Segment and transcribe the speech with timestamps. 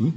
[0.00, 0.16] Hmm?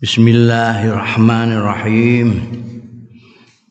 [0.00, 2.28] Bismillahirrahmanirrahim.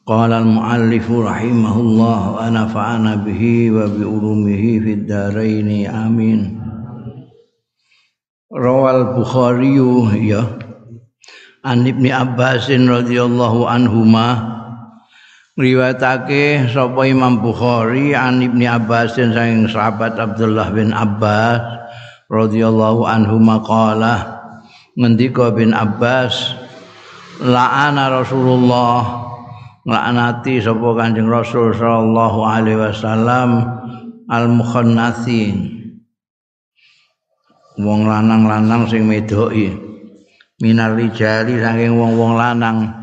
[0.05, 6.61] Qala al-muallif rahimahullah wa nafa'ana bihi wa bi ulumihi fid amin.
[8.53, 9.81] Rawal Bukhari
[10.29, 10.45] ya
[11.65, 14.52] An Ibnu Abbas radhiyallahu anhuma
[15.53, 21.61] riwayatake sapa Imam Bukhari an Ibnu Abbas saking sahabat Abdullah bin Abbas
[22.25, 24.15] radhiyallahu anhuma qala
[24.97, 26.57] ngendika bin Abbas
[27.37, 29.29] la'ana Rasulullah
[29.85, 33.49] laknati sapa Kanjeng Rasul sallallahu alaihi wasallam
[34.33, 35.69] al mukhannathin
[37.77, 39.69] wong lanang-lanang sing medoki
[40.57, 43.02] minar rijali saking wong-wong lanang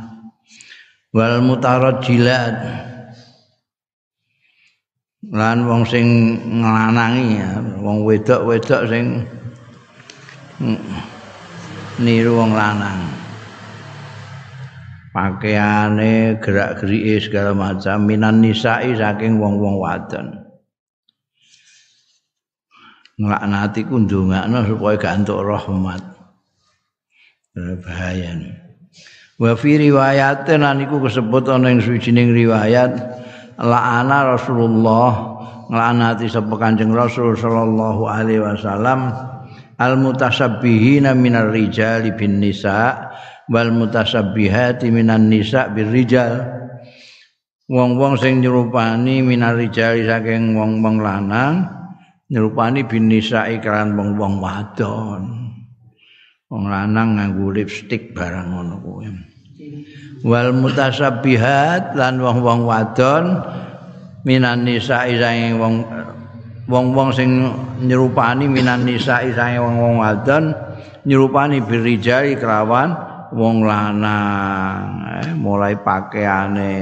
[1.11, 2.55] wal mutarajjilat
[5.31, 6.07] lan wong sing
[6.63, 7.39] nglanangi
[7.83, 9.27] wong wedok-wedok sing
[12.01, 13.01] niru wong lanang.
[15.11, 20.39] Pakaiane gerak-gerike segala macam minan nisa'i saking wong-wong wadon.
[23.19, 26.03] Nglaknati ku ndongakno supaya gak entuk rahmat
[27.83, 28.39] bahaya
[29.41, 32.93] wa fi riwayatin lan iku kesebut ana ing suwijining riwayat
[33.57, 35.41] la'ana Rasulullah
[35.73, 39.09] nglaknati sapa Kanjeng Rasul sallallahu alaihi wasallam
[39.81, 43.09] al mutasabbihina minar rijali bin nisa
[43.49, 46.61] wal mutasabbihati minan nisa bir rijal.
[47.71, 51.71] Wong-wong sing nyerupani minar rijali saking wong-wong lanang
[52.27, 55.23] nyerupani bin nisa iklan wong-wong wadon.
[56.51, 59.30] Wong lanang nganggo lipstik barang ngono kuwi
[60.25, 63.41] wal mutasabbihat lan wong-wong wadon
[64.25, 65.85] minan nisa saking wong
[66.69, 67.51] wong-wong sing
[67.83, 70.53] nyerupani minan nisa isae wong-wong wadon
[71.09, 72.93] nyerupani birijali kelawan
[73.33, 75.07] wong lanang.
[75.23, 76.73] Eh, mulai pakaiane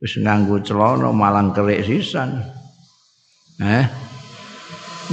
[0.00, 2.40] wis nganggo celana malang kerik sisan.
[3.60, 3.84] Eh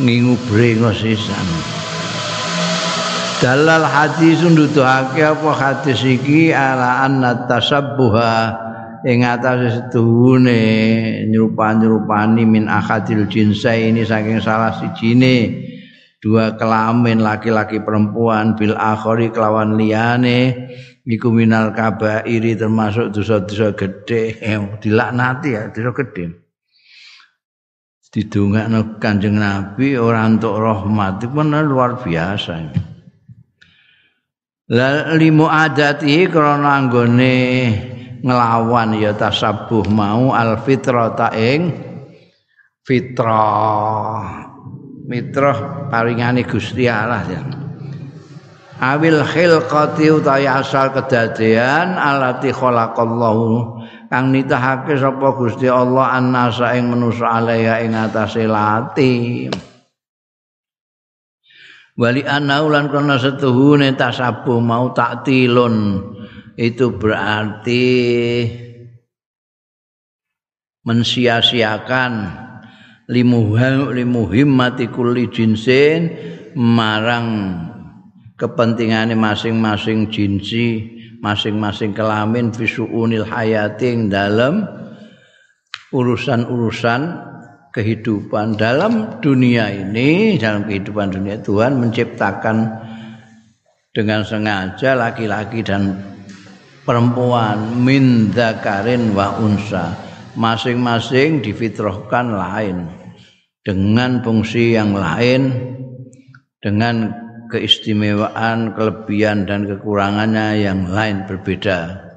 [0.01, 1.47] ngingu brengos sisan
[3.41, 6.53] dalal hadis nuduhake apa hadis iki?
[6.53, 8.69] Ala anna tasabbuha.
[9.01, 10.61] Ing atase setuhune
[11.25, 15.65] nyrupa-nyrupani min akadil jinsa ini saking salah sijine.
[16.21, 20.69] Dua kelamin laki-laki perempuan bil akhari kelawan liyane.
[21.01, 24.37] Iku minal kabairi termasuk dosa-dosa gedhe.
[24.77, 26.25] Dilaknati ya dosa gedhe.
[28.11, 31.25] Didongakno Kanjeng Nabi ora entuk rahmat.
[31.25, 32.90] Itu luar biasa
[34.71, 37.35] la limu adati krana anggone
[38.23, 41.91] nglawan ya tasabuh mau al fitrata ing
[42.87, 44.47] fitrah.
[45.11, 47.41] Mitrah paringane Gusti Allah ya.
[48.81, 53.77] Awil khilqati utawi asal kedadean alati khalaqallahu
[54.09, 59.45] kang nitahake sapa Gusti Allah annasa ing manusa alaya ing atase lati
[62.01, 66.01] wali ana ulan kana setuhune tasabuh mau taktilun
[66.57, 67.85] itu berarti
[70.81, 72.41] mensia-siakan.
[73.11, 76.15] Limuhim limuhimmati kulli jinsin
[76.55, 77.59] marang
[78.39, 80.87] kepentingane masing-masing jinsi
[81.19, 84.63] masing-masing kelamin fisuunil hayati dalam
[85.91, 87.30] urusan-urusan
[87.71, 92.67] kehidupan dalam dunia ini dalam kehidupan dunia Tuhan menciptakan
[93.91, 95.99] dengan sengaja laki-laki dan
[96.83, 97.79] perempuan.
[97.79, 99.95] Min dzakarin wa unsa.
[100.31, 102.77] Masing-masing difitrahkan lain.
[103.61, 105.53] Dengan fungsi yang lain
[106.65, 107.13] dengan
[107.53, 112.09] keistimewaan, kelebihan dan kekurangannya yang lain berbeda.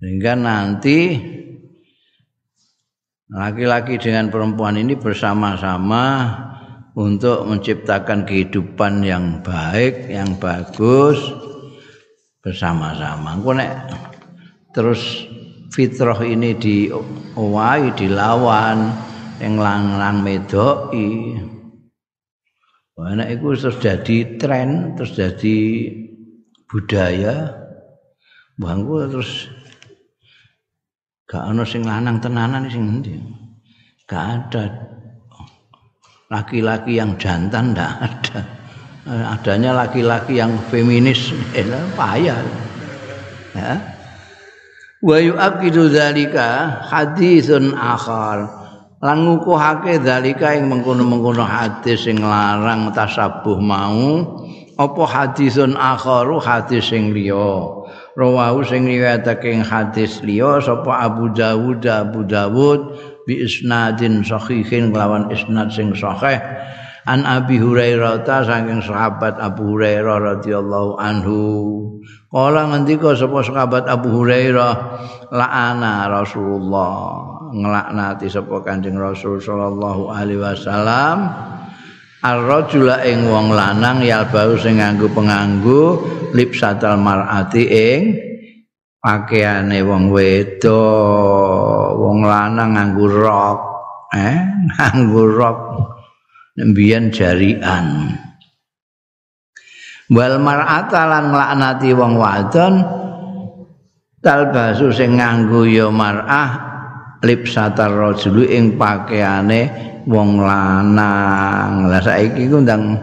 [0.00, 1.20] Sehingga nanti
[3.34, 6.30] laki-laki dengan perempuan ini bersama-sama
[6.94, 11.18] untuk menciptakan kehidupan yang baik, yang bagus,
[12.38, 13.34] bersama-sama.
[13.34, 13.72] Engko nek
[14.70, 15.26] terus
[15.74, 18.94] fitrah ini diwai dilawan
[19.42, 21.34] yang lang-lang medoki.
[22.94, 25.58] Nek iku terus jadi tren, terus jadi
[26.70, 27.58] budaya.
[28.54, 29.50] Bangku terus
[31.34, 33.18] gak ana sing lanang tenanan sing endi.
[34.06, 34.70] Gak ada.
[36.30, 38.40] Laki-laki yang jantan ndak ada.
[39.34, 41.34] adanya laki-laki yang feminis.
[41.58, 41.66] Eh,
[41.98, 42.38] payah.
[43.58, 43.74] Ya.
[45.02, 48.46] Wa yu'aqidu dzalika haditsun akhar.
[49.02, 54.22] Lan ngukuhake dzalika ing mengkono-mengkono hadis sing larang tasabuh mau.
[54.74, 57.83] Apa hadisun akharu hadis sing liya
[58.14, 62.80] rawahu sing riwayatake hadis liya sapa Abu Dawud Abu Dawud
[63.26, 66.38] bi isnadin sahihin kelawan isnad sing sahih.
[67.04, 71.40] An Abi Hurairah ta saking sahabat Abu Hurairah radhiyallahu anhu.
[72.32, 74.72] Kala ngendika sapa sahabat Abu Hurairah
[75.28, 77.28] la'ana Rasulullah.
[77.52, 81.28] Nglaknati sapa Kanjeng Rasul sallallahu alaihi wasallam
[82.24, 86.00] ar-rajula ing wong lanang yalbau sing nganggo penganggo
[86.32, 88.00] lipsatal mar'ati ing
[89.04, 91.92] pakaiane wong wedok.
[92.00, 93.58] Wong lanang nganggo rok
[94.16, 94.40] eh
[94.72, 95.58] nganggo rok.
[96.54, 98.14] Nembian jarian.
[100.08, 102.74] Wal mar'ata lan nglaknati wong wadon
[104.24, 106.72] talbasu sing nganggo ya mar'ah
[107.20, 111.88] lip satar rajulu ing pakaiane wong lanang.
[111.88, 112.96] Lah saiki ku ndang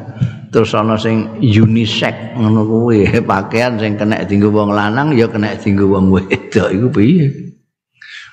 [0.52, 3.06] terus ana sing unisex ngono kuwi.
[3.30, 6.70] Pakaian sing kena dienggo wong lanang ya kena dienggo wong wedok.
[6.70, 7.28] Iku piye?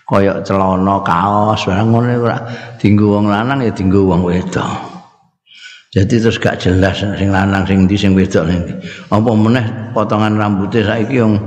[0.09, 2.39] Kaya celana kaos barang ngono ora.
[2.81, 4.99] Dienggo wong lanang ya dienggo wong wedok.
[5.89, 8.61] Jadi terus gak jelas sing lanang sing ndi sing wedok ning
[9.09, 9.65] Apa meneh
[9.97, 11.41] potongan rambutnya saiki wong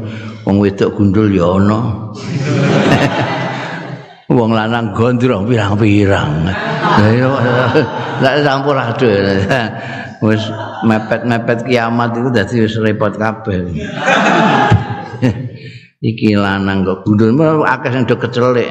[0.50, 1.80] wong wedok gundul ya ana.
[4.32, 6.32] wong lanang gondrong pirang-pirang.
[8.24, 9.12] Lah campur aduk.
[10.22, 10.44] Wis
[10.86, 13.68] mepet-mepet kiamat itu dadi wis repot kabeh.
[16.02, 18.70] Iki lanang kok gundul akeh sing do kecelik.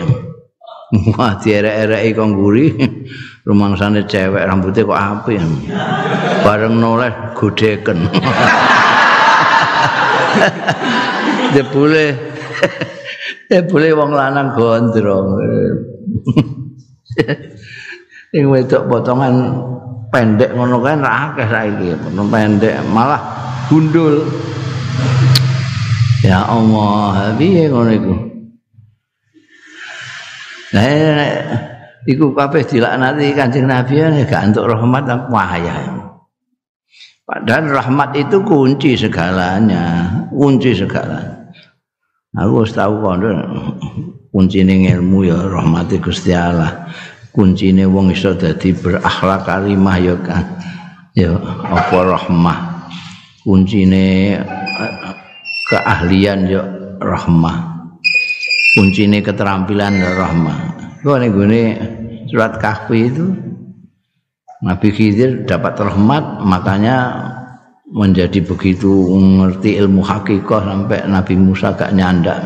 [1.15, 2.67] Wah, dierek-ereki kok nguri.
[3.49, 5.41] rumangsane cewek rambutnya kok apik
[6.45, 7.99] bareng noleh godeken
[11.57, 12.13] ya boleh
[13.51, 15.29] ya boleh wong lanang gondrong.
[18.37, 19.35] Ing wedok potongan
[20.15, 21.89] pendek ngono kan ra akeh saiki.
[22.15, 23.23] Pendek malah
[23.67, 24.23] gundul.
[26.21, 28.15] Ya Allah piye ngono iku?
[30.71, 30.87] Nah,
[32.07, 35.99] iku kabeh dilaknati Kanjeng Nabi ya gak entuk rahmat dan wahaya.
[37.27, 41.40] Padahal rahmat itu kunci segalanya, kunci segala.
[42.31, 43.27] Aku harus tahu kondo
[44.31, 46.87] kunci ilmu ya rahmati Gusti Allah.
[47.35, 50.47] Kunci ini wong iso dadi berakhlak karimah ya kan.
[51.19, 51.35] Ya
[51.67, 52.59] apa rahmah.
[53.43, 54.39] Kunci ini
[55.71, 56.63] keahlian ya
[57.03, 57.57] rahmah.
[58.79, 60.59] Kunci ini keterampilan ya rahmah.
[61.03, 61.63] Kau nih gue
[62.31, 63.27] surat kahfi itu
[64.63, 66.97] Nabi Khidir dapat rahmat makanya
[67.91, 72.39] menjadi begitu mengerti ilmu hakikah sampai Nabi Musa gak nyanda.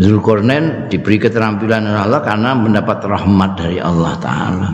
[0.00, 4.70] Zulkarnain diberi keterampilan oleh Allah karena mendapat rahmat dari Allah Taala.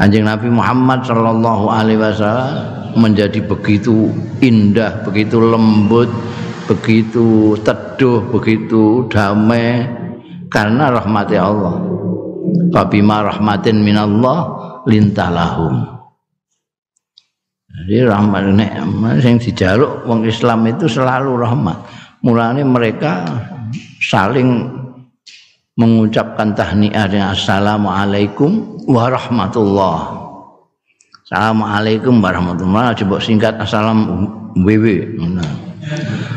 [0.00, 4.08] Anjing Nabi Muhammad Shallallahu Alaihi Wasallam menjadi begitu
[4.40, 6.08] indah, begitu lembut,
[6.64, 9.84] begitu teduh, begitu damai
[10.48, 11.76] karena rahmati Allah.
[12.72, 15.86] Fabima rahmatin minallah lintalahum.
[17.72, 18.72] Jadi rahmat nek
[19.24, 21.78] sing dijaluk wong Islam itu selalu rahmat.
[22.22, 23.24] Mulane mereka
[23.98, 24.68] saling
[25.74, 30.20] mengucapkan tahniah dengan assalamualaikum warahmatullah.
[31.24, 32.92] Assalamualaikum warahmatullah.
[32.92, 34.28] Coba singkat assalam.
[34.52, 35.72] Nah.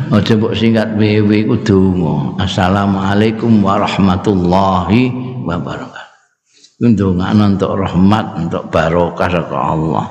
[0.09, 2.41] Aja mbok singkat iku donga.
[2.41, 5.11] Assalamualaikum warahmatullahi
[5.45, 5.94] wabarakatuh.
[6.75, 10.05] Ndongakno untuk rahmat, untuk barokah saka Allah.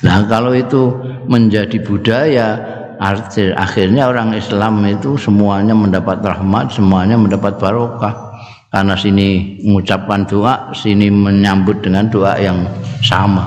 [0.00, 0.88] Nah, kalau itu
[1.28, 2.48] menjadi budaya,
[2.96, 8.40] arti akhirnya orang Islam itu semuanya mendapat rahmat, semuanya mendapat barokah.
[8.72, 12.64] Karena sini mengucapkan doa, sini menyambut dengan doa yang
[13.04, 13.44] sama.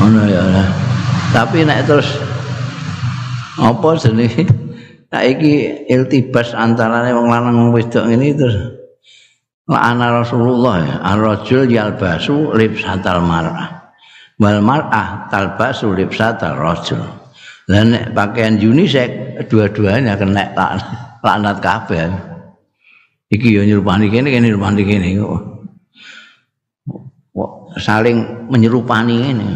[0.00, 0.64] Oh, ya.
[1.36, 2.08] Tapi nek terus
[3.60, 4.48] apa jenenge
[5.12, 8.79] saiki iltibas antarane wong lanang wedok ini terus
[9.78, 13.94] ana Rasulullah ar-rajul yalbasu libsatal mar'ah.
[14.42, 16.98] Wal mar'ah talbasu libsatal rajul.
[17.70, 20.50] Lah nek pakaian unisex dua-duanya kena
[21.22, 22.10] laknat kabeh.
[23.30, 25.42] Iki yo nyerupani kene kene nyerupani kene kok.
[27.78, 29.48] Saling menyerupani ini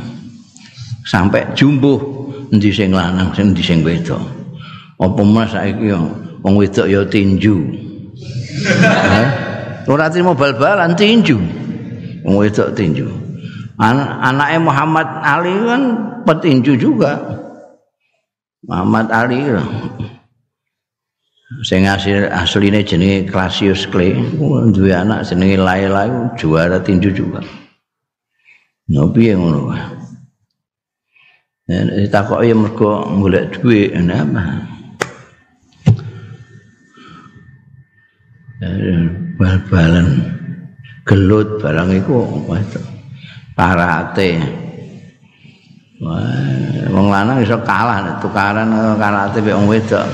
[1.03, 1.99] sampai jumbuh
[2.55, 4.23] endi sing lanang sing endi sing wedok.
[5.03, 6.07] Apa mas saiki yo
[6.47, 7.59] wong wedok ya tinju
[9.89, 11.37] ora trimo bal-balan tinju.
[12.25, 13.07] Wong wedok tinju.
[13.77, 15.83] An anaknya Muhammad Ali kan
[16.25, 17.19] petinju juga.
[18.65, 19.45] Muhammad Ali
[21.63, 24.17] sing asli asline jenenge Cassius Clay.
[24.73, 27.45] Duwe anak jenenge Laila juara tinju juga.
[28.89, 29.73] Nabi yang ngono?
[31.65, 31.81] Ya,
[32.13, 34.74] takok ya mergo golek duit apa?
[39.37, 40.07] Bal-balan
[41.05, 42.17] gelut barang iku
[43.53, 44.41] parate.
[46.95, 48.69] Wong lanang iso kalah tukaran
[48.99, 50.05] karate mek wong wedok.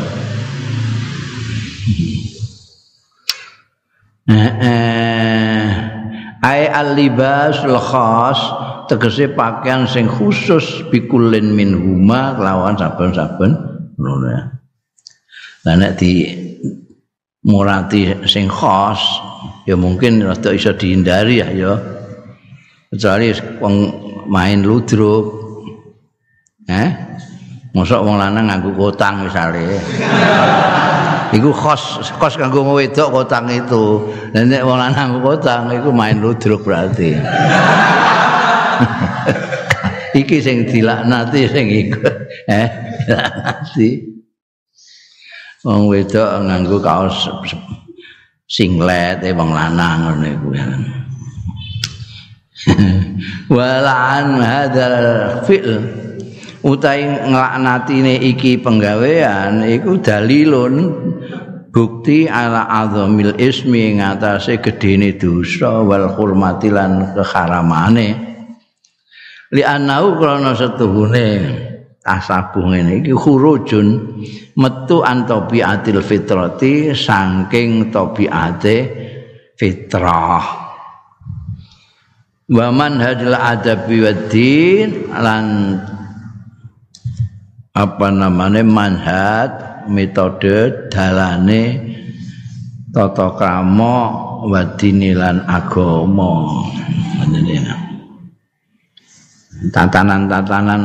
[6.40, 8.40] Ai al-libas khas
[8.87, 13.52] tegese pakaian sing khusus bikulin min huma kelawan saben-saben
[13.99, 14.42] ngono ya.
[15.75, 16.25] Nek di
[17.40, 19.00] murati sing khas
[19.64, 21.73] ya mungkin rada iso dihindari ya ya.
[22.90, 23.30] Kecuali
[23.62, 23.75] wong
[24.26, 25.25] main ludruk.
[26.66, 26.88] Eh?
[27.70, 29.78] Mosok wong lanang nganggo kotang misale.
[31.38, 34.11] Iku khas khas kanggo wedok kotang itu.
[34.35, 37.14] Nek wong lanang nganggo kotang iku main ludruk berarti.
[40.20, 42.02] Iki sing dilaknati sing iku
[42.50, 42.66] eh
[43.06, 44.20] dilaknati
[45.64, 47.29] wong wedok nganggo kaos
[48.50, 50.49] singlet e wong lanang ngono iku.
[53.57, 54.97] Walaan hadzal
[55.47, 55.71] fi'l.
[56.61, 60.93] Utai nglaknatine iki penggawean iku dalilun
[61.73, 68.09] bukti ala azamil ismi ngatasé gedene dosa wal hurmati lan keharamane.
[69.57, 71.29] Li anau krana setuhune
[72.00, 73.88] tasabuh ngene iki khurujun
[74.57, 78.76] metu an tabiatil fitrati saking tabiate
[79.61, 80.45] fitrah.
[82.50, 85.45] Wa manhajul adabi waddin lan
[87.71, 89.50] apa namanya manhaj
[89.87, 91.62] metode dalane
[92.90, 93.97] tata krama
[94.50, 96.66] wadini lan agama.
[99.71, 100.83] Tatanan-tatanan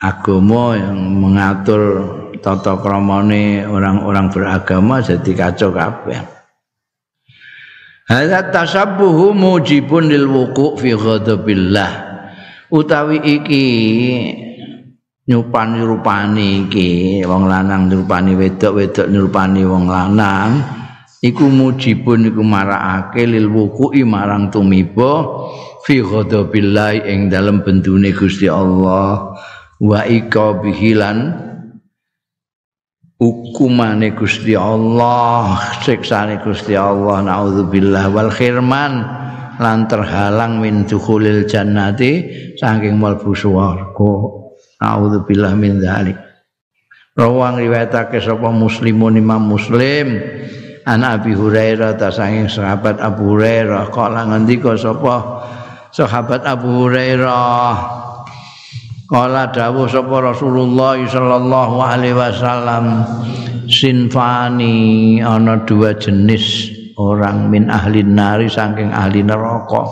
[0.00, 2.08] agama yang mengatur
[2.40, 6.40] tata kramane orang-orang beragama jadi kacau kabeh.
[8.08, 12.10] Hadza tasabbuhu mujibun lil wuqu' fi ghadabillah.
[12.72, 13.66] Utawi iki
[15.30, 20.58] nyupani rupani iki wong lanang nyupani wedok wedok nyupani wong lanang
[21.22, 25.28] iku mujibun iku marakake lil wuqu'i marang tumiba
[25.86, 29.38] fi ghadabillah ing dalem bendune Gusti Allah.
[29.80, 31.32] Wa ika bihilan
[33.16, 38.92] hukumane Gusti Allah siksane Gusti Allah naudzubillah wal khirman
[39.60, 42.12] lan terhalang min dukhulil jannati
[42.56, 44.12] saking mlebu swarga.
[44.80, 46.16] Naudzubillah min dzalik.
[47.12, 50.16] Rawang riwayatake sapa muslimun imam muslim
[50.88, 53.92] an Abi Hurairah ta saking sahabat Abu Hurairah.
[53.92, 55.44] Kala ngendika sapa
[55.92, 58.08] sahabat Abu Hurairah
[59.10, 63.02] Kala dawuh sapa Rasulullah sallallahu alaihi wasallam
[63.66, 69.82] sinfani ana dua jenis orang min ahli nari saking ahli neraka.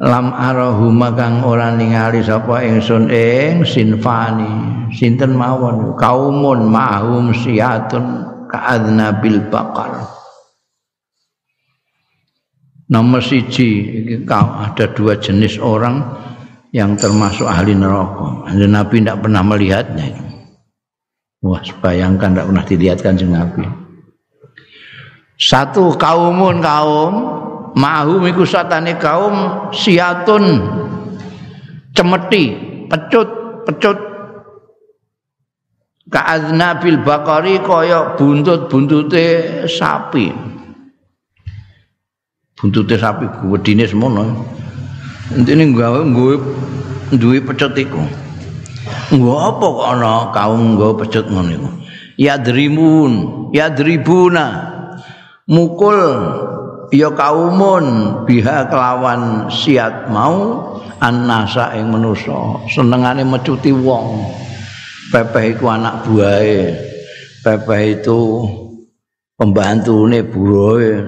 [0.00, 9.52] Lam arahuma kang ora ningali sapa ingsun ing sinfani sinten mawon kaumun mahum siatun ka'adnabil
[9.52, 10.15] baqar.
[12.86, 13.82] Nomor siji
[14.30, 16.06] ada dua jenis orang
[16.70, 18.46] yang termasuk ahli neraka.
[18.54, 20.06] Dan Nabi tidak pernah melihatnya.
[21.42, 23.64] Wah, bayangkan tidak pernah dilihatkan si Nabi.
[25.36, 27.14] Satu kaumun kaum
[27.76, 30.64] mahum iku satane kaum siatun
[31.92, 32.44] cemeti,
[32.88, 33.28] pecut,
[33.68, 33.98] pecut
[36.08, 39.26] ka'adnabil bakari kaya buntut-buntute
[39.68, 40.55] sapi.
[42.56, 44.44] Buntute sapi wedine semono.
[45.36, 46.34] Intine gawe nggawe
[47.20, 48.00] duwe pecet iku.
[49.12, 51.68] Nggo apa kok ana kaum nggo pecet ngono iku.
[52.16, 53.12] Ya drimun,
[53.52, 54.72] ya dribuna.
[55.46, 56.00] Mukul
[56.90, 57.86] ya kaumun
[58.26, 64.26] biha kelawan siat mau annasa ing manusa senengane mecuti wong
[65.10, 66.74] pepeh iku anak buahe
[67.42, 68.42] pepeh itu
[69.38, 71.04] pembantune buroe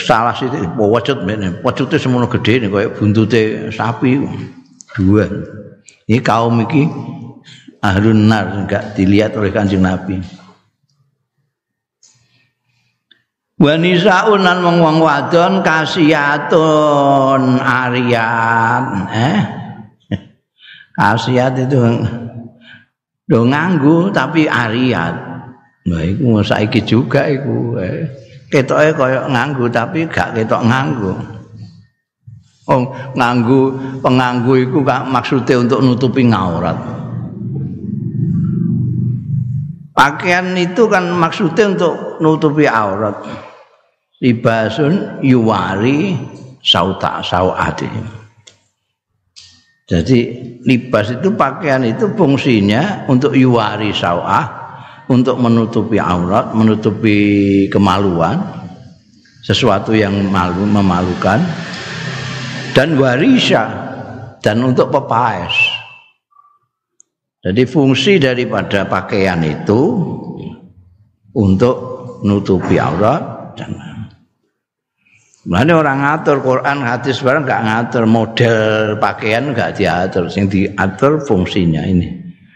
[0.00, 0.48] Salah sih
[0.80, 1.60] wajud mene.
[1.60, 4.16] Wajute semono gedhe nek koyo buntute sapi
[4.96, 5.28] dua.
[6.08, 6.88] Ini kaum iki
[7.84, 10.16] ahlun nar enggak dilihat oleh Kanjeng Nabi.
[13.60, 18.84] Wanisa unan wong wadon kasiatun arian
[19.14, 19.40] eh
[20.98, 21.78] kasiat itu
[23.30, 25.16] do nganggu tapi ariat
[25.84, 28.23] nah iku saiki juga iku eh.
[28.54, 31.34] Ketoke kaya nganggu tapi gak ketok nganggu
[32.64, 36.80] Oh, nganggu penganggu itu maksudnya untuk nutupi ngaurat.
[39.92, 41.94] Pakaian itu kan maksudnya untuk
[42.24, 43.20] nutupi aurat.
[44.24, 46.16] Libasun yuwari
[46.64, 47.86] sauta sauati.
[49.84, 50.18] Jadi
[50.64, 54.63] libas itu pakaian itu fungsinya untuk yuwari sawah,
[55.08, 57.18] untuk menutupi aurat, menutupi
[57.68, 58.40] kemaluan,
[59.44, 61.40] sesuatu yang malu memalukan
[62.72, 63.68] dan warisa
[64.40, 65.52] dan untuk pepaes.
[67.44, 69.80] Jadi fungsi daripada pakaian itu
[71.36, 71.76] untuk
[72.24, 73.94] nutupi aurat dan
[75.44, 81.84] Mana orang ngatur Quran hadis barang nggak ngatur model pakaian nggak diatur, sing diatur fungsinya
[81.84, 82.08] ini.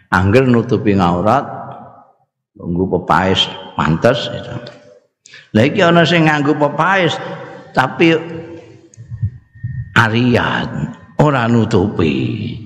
[0.08, 1.44] Angger nutupi aurat,
[2.58, 3.46] tunggu pepaes
[3.78, 4.54] pantas itu.
[5.54, 7.14] Lagi orang sing nganggu pepaes
[7.70, 8.18] tapi
[9.94, 10.68] ariat
[11.22, 12.58] ora nutupi.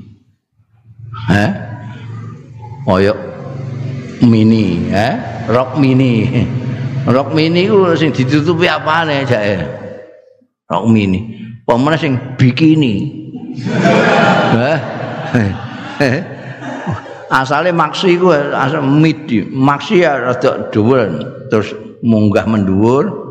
[1.29, 1.51] Eh
[2.89, 3.15] koyo
[4.25, 5.15] mini eh
[5.53, 6.27] rok mini.
[7.03, 9.61] Rok mini ku sing ditutupi apane jake
[10.67, 11.21] rok mini.
[11.63, 12.95] Pemene sing bikini?
[14.59, 14.79] Eh
[17.33, 21.09] asale maksi ku asal midi maksi ya rada dhuwur
[21.49, 21.73] terus
[22.05, 23.23] munggah mendhuwur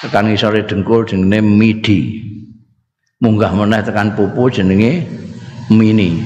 [0.00, 2.00] tekan isore dengkul jenenge midi.
[3.16, 5.04] Munggah meneh tekan pupu jenenge
[5.72, 6.20] mini.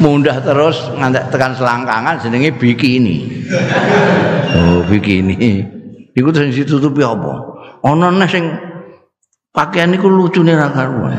[0.00, 3.44] Mundah terus ngantek tekan selangkangan jenenge bikini.
[4.56, 5.60] Oh bikini.
[6.16, 7.36] Iku terus ditutupi apa?
[7.84, 8.48] Ana neh sing
[9.52, 11.12] pakaian iku lucune ra karuan.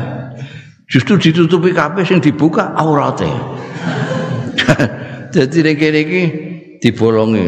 [0.90, 3.30] Justru ditutupi kabeh sing dibuka aurate
[5.34, 6.22] jadi nek kene iki
[6.82, 7.42] dibolongi.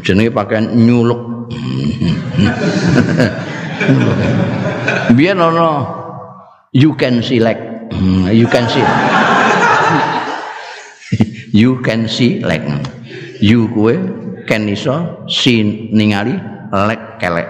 [0.00, 1.20] Jenenge pakaian nyuluk.
[5.16, 5.68] Biar ana
[6.72, 7.60] you can select.
[8.32, 8.84] You can see.
[11.48, 12.60] You can see like
[13.40, 13.96] you kue
[14.44, 16.36] can iso see ningali
[16.68, 17.48] lek kelek.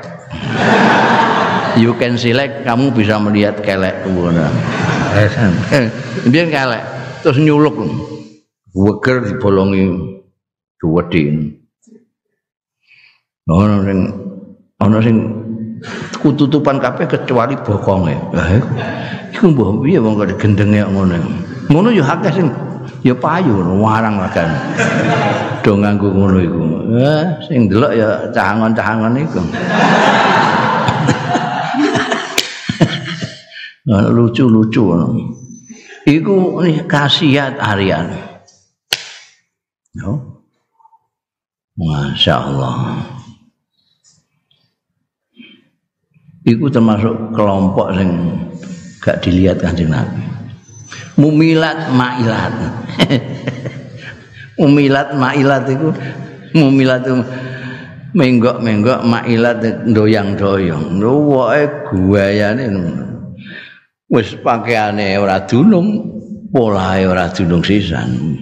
[1.75, 4.07] You can select kamu bisa melihat kelek.
[6.31, 6.85] Biar kelek
[7.27, 7.75] terus nyuluk
[8.79, 9.91] weger dibolongi
[10.79, 11.59] duwedin
[13.51, 13.99] ono sing
[14.79, 15.17] ono sing
[16.19, 18.15] kututupan kabeh kecuali bokonge.
[18.35, 18.49] Lah
[19.31, 21.17] iku mbah piye wong kok gendenge ngono.
[21.71, 22.47] Ngono ya akeh sing
[23.07, 24.51] ya payu warang lagan.
[25.63, 26.61] Do nganggo ngono iku.
[26.99, 29.41] Eh sing delok ya cahangon-cahangon iku.
[33.89, 35.07] lucu-lucu ngono.
[36.09, 38.28] Iku khasiat Aryan.
[39.99, 40.39] Yo.
[41.79, 43.03] Masya Allah.
[46.47, 48.11] Iku termasuk kelompok yang
[49.03, 50.23] gak dilihat kanjeng Nabi.
[51.19, 52.55] Mumilat mailat.
[54.59, 55.89] Mumilat mailat itu
[56.51, 57.23] mumilat itu
[58.17, 60.99] menggok-menggok mailat doyang-doyang.
[60.99, 62.67] Woke guayane
[64.09, 65.89] wis pakaiane ora dunung,
[66.51, 68.39] polahe ora dunung sisan.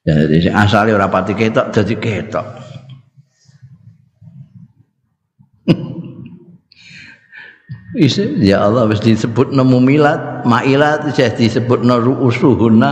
[0.00, 2.46] Jadi asale ora pati ketok dadi ketok.
[8.00, 12.90] Isi, ya Allah wis disebut nemu milat, mailat wis disebut no ruusuhuna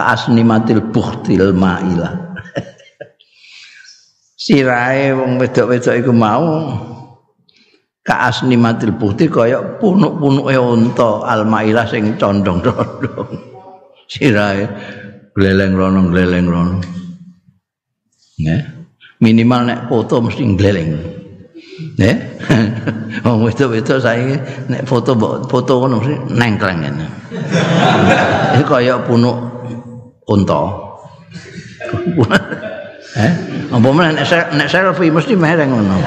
[0.00, 2.32] kasnimatil buhtil mailah.
[4.40, 6.72] Sirahe wong wedok-wedok iku mau
[8.00, 13.28] kaasnimatil buhti kaya punuk-punuke unta almailah sing condong-condong.
[14.12, 14.64] Sirahe
[15.34, 16.78] gleleng rono gleleng rono.
[18.40, 18.56] Ya.
[19.20, 20.96] Minimal nek foto mesti gleleng.
[22.00, 22.16] Ya.
[23.26, 24.36] Wong wedok-wedok saiki
[24.72, 25.12] nek foto
[25.46, 27.06] foto ngono mesti nengkleng ngene.
[28.56, 29.36] Iki kaya punuk
[30.28, 30.62] unta.
[33.10, 33.32] Eh,
[33.74, 35.98] apa meneh nek, nek selfie mesti mereng ngono.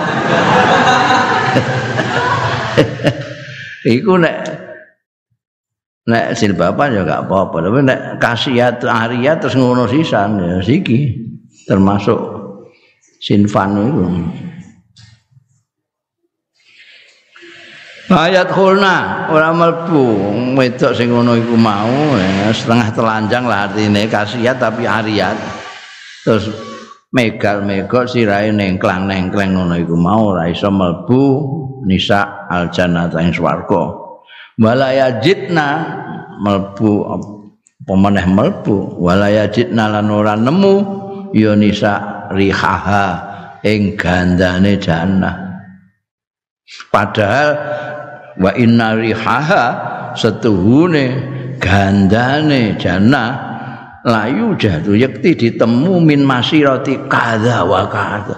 [3.83, 4.35] Iku nek
[6.03, 11.15] nek silbapan ya gak apa-apa, tapi nek kasiat Arya terus ngono sisan ya siki
[11.63, 12.19] termasuk
[13.23, 14.05] sinfan itu.
[18.13, 20.05] Ayat khulna ora mlebu.
[20.59, 25.33] Wedok sing ngono iku mau ya, setengah telanjang lah artine kasiat tapi ariat.
[26.27, 26.51] Terus
[27.15, 31.23] megal-megal sirahe nengklang-nengkleng ngono iku mau ora iso mlebu
[31.87, 34.02] nisa al jannata ing swarga
[34.61, 35.67] wala yajidna
[36.41, 37.05] mlebu
[37.85, 40.75] pemeneh mlebu wala yajidna lan ora nemu
[41.33, 43.05] ya nisa rihaha
[43.65, 45.35] ing gandane jannah.
[46.89, 47.49] Padahal
[48.39, 49.65] wa inna rihaha
[50.17, 51.05] setuhune
[51.61, 53.53] gandane jannah
[54.03, 58.37] layu jatuh yakti ditemu min masirati kada wa kada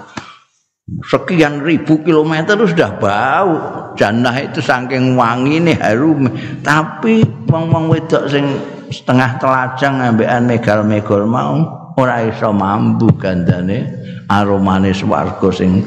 [1.02, 3.54] sekian ribu kilometer sudah bau
[3.96, 6.28] jannah itu saking wangi nih harum.
[6.62, 8.46] Tapi wong wong wedok sing
[8.92, 13.90] setengah telajang ambekan megal megal mau ora iso mampu gandane
[14.28, 15.82] aromane swarga sing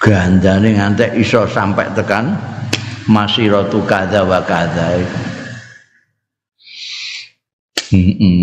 [0.00, 2.34] gandane ngantek iso sampai tekan
[3.06, 4.98] masiratu kada wa kada.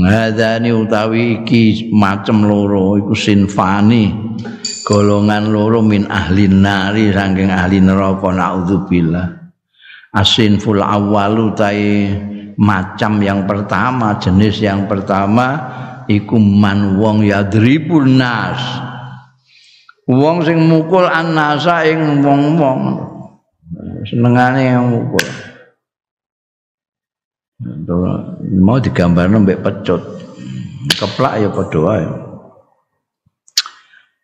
[0.08, 4.08] Hadani utawi iki macem loro iku sinfani
[4.92, 9.40] golongan loro min ahli nari saking ahli neraka naudzubillah.
[10.12, 12.12] Asinful awwalu tai
[12.60, 15.56] macam yang pertama jenis yang pertama
[16.12, 18.60] iku man wong yadribun nas.
[20.12, 23.00] Wong sing mukul annasa ing wong-wong.
[24.04, 25.24] Senengane yang mukul.
[28.60, 30.04] Mau digambar mbek pecut.
[31.00, 32.31] Keplak ya padha wae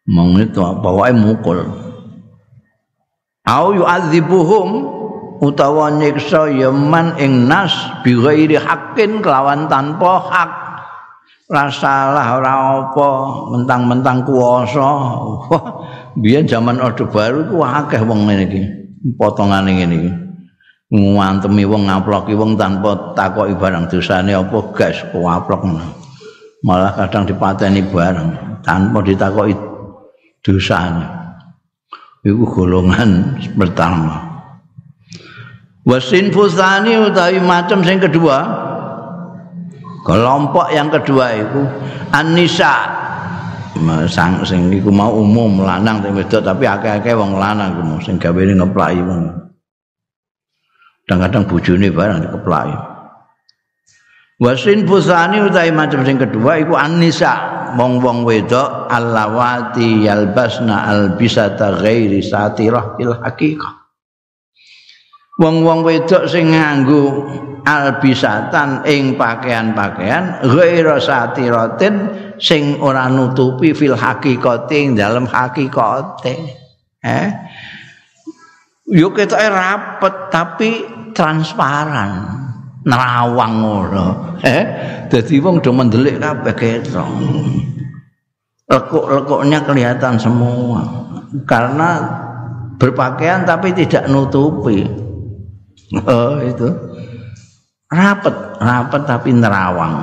[0.08, 1.60] mong itu apa wae mukul.
[3.48, 4.70] Au yu'adzibuhum
[5.39, 7.72] utawa nyiksa yaman ing nas
[8.04, 10.52] bi ghairi haqqin kelawan tanpa hak.
[11.48, 12.52] Ora salah ora
[12.84, 13.10] apa
[13.56, 14.88] mentang-mentang kuwasa.
[16.20, 18.62] Biyen zaman orde baru ku akeh wong ngene iki
[19.15, 20.12] potongane ngene iki.
[20.88, 25.67] Ngantemi wong ngaploki wong tanpa takoki barang dosane apa gas kuaplok
[26.63, 29.56] malah kadang dipateni barang tanpa ditakoki
[30.48, 31.04] dosane
[32.24, 34.24] iku golongan pertama.
[35.84, 38.64] Wasin fusani utawi macam sing kedua.
[40.08, 41.68] Kelompok yang kedua itu
[42.16, 42.96] anisa
[44.08, 49.28] sang sing iku mau umum lanang tapi akeh-akeh wong lanang sing gawe ngeplaki wong.
[51.04, 52.76] Kadang-kadang bojone barang dikeplaki
[54.38, 62.95] wasin fusani utai macam sing kedua iku anisa wong-wong wedok alawati yalbasna albisata ghairi satirah
[63.01, 63.73] il haqiqah.
[65.38, 67.27] Wong-wong wedok sing nganggo
[67.67, 71.95] albisatan ing pakaian-pakaian ghaira satiratin
[72.39, 76.36] sing ora nutupi fil haqiqati ing dalem hakikate.
[77.03, 77.27] Eh?
[78.88, 80.71] Yo ketoke rapet tapi
[81.12, 82.47] transparan
[82.88, 84.08] nerawang ngono.
[84.39, 84.63] Eh
[85.12, 87.10] dadi wong do mendelik kabeh ketok
[88.67, 90.84] lekuk-lekuknya kelihatan semua.
[91.43, 92.00] Karena
[92.80, 94.88] berpakaian tapi tidak nutupi.
[96.08, 96.67] Oh itu.
[97.88, 99.95] Rapet rapet tapi nerawang.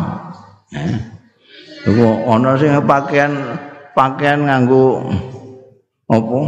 [0.73, 0.97] Eh
[2.29, 3.33] ono sing pakaian
[3.93, 5.05] pakaian nganggo
[6.09, 6.41] apa?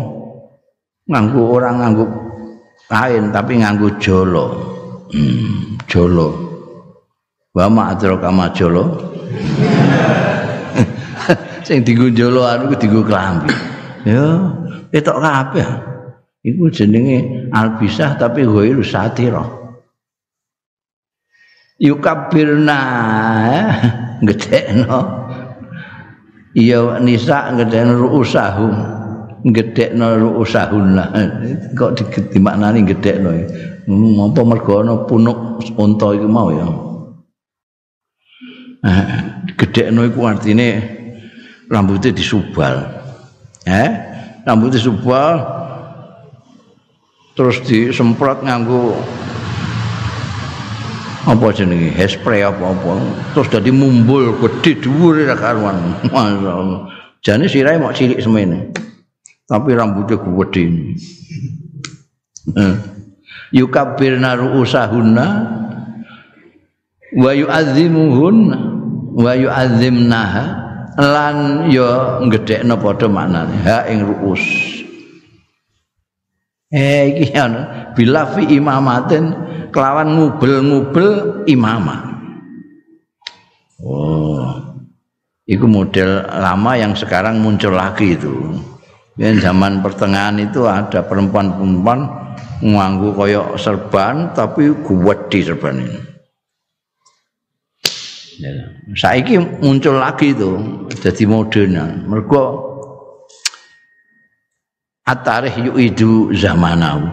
[1.07, 2.05] Nganggo orang nganggo
[2.89, 4.76] kain tapi nganggo jolo.
[5.13, 6.29] Hmm, jolo.
[7.55, 8.85] Wa ma adraka ma jolo.
[11.67, 13.55] Sing dienggo jolo anu dienggo klambi.
[14.07, 14.23] Ya,
[14.91, 15.69] ketok kabeh.
[16.47, 19.43] Iku jenenge albisah tapi ghairu satira.
[21.83, 22.81] Yukabirna
[24.27, 25.01] gedekno.
[26.57, 28.75] Iya nisa gedekno ruusahum.
[29.47, 31.05] gedekno ruusahunna
[31.79, 31.95] kok
[32.35, 33.31] dimaknani gedekno
[33.87, 36.67] apa mergo ana punuk unta iku mau ya.
[38.87, 39.05] Eh,
[39.55, 40.69] gedekno iku artine
[41.71, 42.83] rambutnya disubal.
[43.63, 43.89] Eh
[44.43, 45.43] rambutnya disubal
[47.39, 48.99] terus disemprot nganggo
[51.27, 51.95] apa jenenge?
[51.95, 53.03] Hairspray apa-apa.
[53.35, 55.79] Terus dadi mumbul gede dhuwur ra karuan.
[56.11, 56.91] Masyaallah.
[57.23, 58.71] Jane sirahe mok cilik semene.
[59.47, 60.65] Tapi rambutnya gede
[62.55, 62.96] eh.
[63.55, 65.27] Yukabirna ru'usahunna
[67.17, 68.57] wa yu'azzimuhunna
[69.17, 70.45] wa yu'azzimnaha
[70.97, 74.43] lan ya ngedekno padha maknane ha ing ru'us.
[76.73, 79.31] Eh iki ana bila fi imamatin
[79.71, 82.01] kelawan ngubel-ngubel imamah
[83.87, 84.67] oh
[85.47, 88.35] itu model lama yang sekarang muncul lagi itu.
[89.17, 92.26] Ya, zaman pertengahan itu ada perempuan-perempuan
[92.63, 94.73] nganggu koyok serban tapi
[95.31, 96.01] di serban ini.
[98.93, 100.61] Saiki muncul lagi itu
[100.93, 102.05] jadi modern.
[102.05, 102.45] Mergo
[105.09, 107.09] at-tarikh yu'idu zamanahu.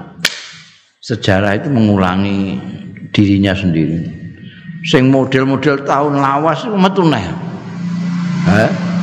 [1.04, 2.60] Sejarah itu mengulangi
[3.12, 4.04] dirinya sendiri.
[4.84, 7.24] Sing model-model tahun lawas itu metu neh.
[8.44, 8.94] Ha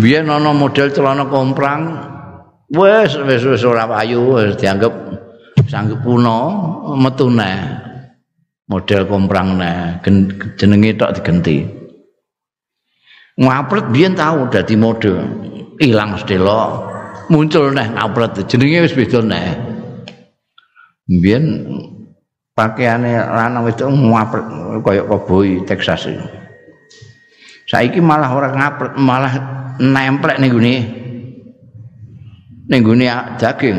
[0.00, 2.13] biyen ana model celana komprang
[2.72, 4.92] wis wis wis ora payu wis dianggap
[5.68, 6.38] sanggup kuno
[6.96, 7.58] metu neh
[8.68, 10.00] model komprang neh
[10.56, 11.64] jenenge tok digenti.
[13.34, 15.18] Ngapret biyen tahu dadi model
[15.82, 16.86] ilang sedelo
[17.28, 19.48] muncul neh ngapret jenenge wis beda neh.
[21.04, 21.44] Mbiyen
[22.56, 24.46] pakaiane lanang itu ngapret
[24.80, 26.44] kaya koboi Texas itu
[27.68, 29.32] saiki malah orang ngapret malah
[29.80, 30.74] nemplek ning gune
[32.68, 33.06] ning gune
[33.40, 33.78] daging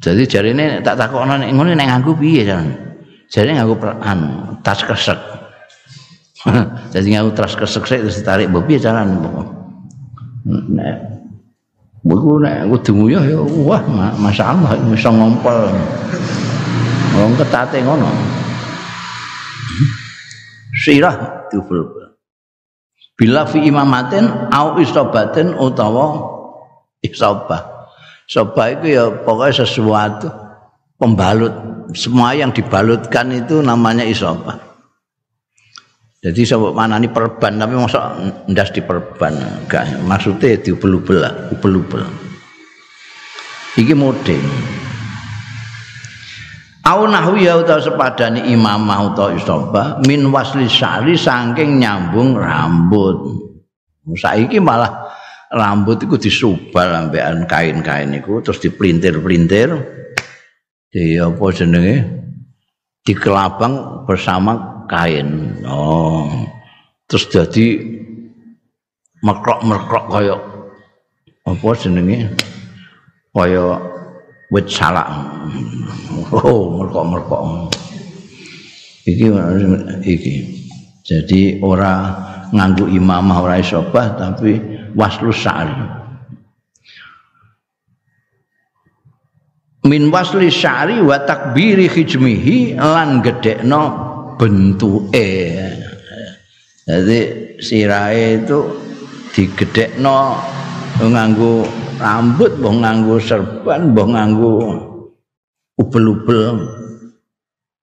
[0.00, 2.66] jadi jari ini tak takokno nek ngene nek nganggo piye jan
[3.28, 5.20] jare nganggo anu tas kesek
[6.92, 9.16] jadi nganggo tas kesek terus ditarik mbok piye jalan
[10.46, 11.10] nek
[12.00, 13.38] Buku nek kudu nguyuh ya
[13.68, 13.84] wah
[14.16, 15.68] masyaallah iso ngompol.
[17.20, 18.08] Wong ketate ngono.
[20.80, 21.84] Sirah duful.
[23.20, 26.24] Bila fi imamatin au isobatin utawa
[27.04, 27.68] isobah.
[28.30, 30.30] Sobah itu ya pokoknya sesuatu
[30.94, 31.50] pembalut.
[31.90, 34.70] Semua yang dibalutkan itu namanya isobah.
[36.20, 38.12] Jadi sebab mana ini perban tapi masa
[38.44, 39.32] ndas di perban
[39.64, 41.24] enggak maksudnya di ubel-ubel
[41.56, 42.04] ubel-ubel
[43.80, 44.36] iki mode
[46.84, 53.16] au nahwi utawa sepadani imamah utawa isoba min wasli syari saking nyambung rambut
[54.12, 54.92] saiki malah
[55.50, 59.74] rambut itu disubal ambekan kain-kain itu terus dipelintir-pelintir
[60.90, 62.06] di apa jenenge
[63.02, 65.58] di kelabang bersama kain.
[65.66, 66.46] Oh.
[67.10, 67.66] Terus jadi
[69.26, 70.38] mekrok-mekrok kaya
[71.42, 72.30] apa jenenge?
[73.34, 73.78] Kaya
[74.54, 75.10] wit salak.
[76.30, 77.70] Oh, merkok-merkok.
[79.06, 79.26] Iki
[80.06, 80.34] iki.
[81.02, 82.14] Jadi ora
[82.54, 86.00] nganggo imamah ora isobah tapi waslus sa'ri.
[89.90, 93.82] min wasli syari wa takbiri hijmihi lan gedekno
[94.36, 95.56] bentuke.
[96.84, 97.20] Jadi
[97.62, 98.58] sirahe itu
[99.30, 100.36] digedhekno
[101.00, 101.64] nganggo
[102.02, 104.52] rambut, mbok nganggo serban, mbok nganggo
[105.78, 106.66] ubel-ubel.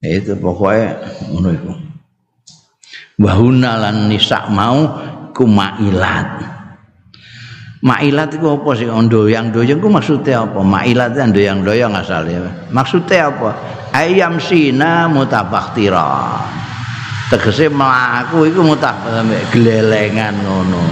[0.03, 0.89] Itu pokoknya
[1.33, 1.73] ngono iku.
[3.17, 4.85] Wahuna lan nisa mau
[5.33, 6.56] kumailat.
[7.87, 8.91] Mailat itu apa sih?
[8.91, 10.59] Doyang doyang itu maksudnya apa?
[10.59, 12.51] Mailat itu doyang doyang asalnya.
[12.67, 13.49] Maksudnya apa?
[13.95, 16.43] Ayam sina mutabaktira.
[17.31, 19.23] Tegese melaku itu mutabak
[19.55, 20.83] gelelengan ngono.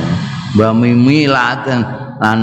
[0.55, 1.67] Bami milat
[2.19, 2.39] lan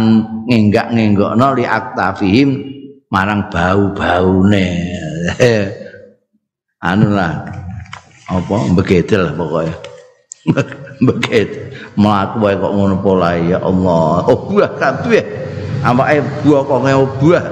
[0.48, 2.60] ngenggak ngenggok no li aktafihim
[3.08, 4.68] marang bau bau ne.
[6.80, 7.40] anu lah
[8.28, 9.76] apa begitu lah pokoknya.
[11.08, 11.71] begitu.
[11.96, 14.24] Mlaku wae kok ngono pola ya Allah.
[14.28, 15.24] Oh buah kabeh
[15.84, 17.44] awake buah kok ngene buah.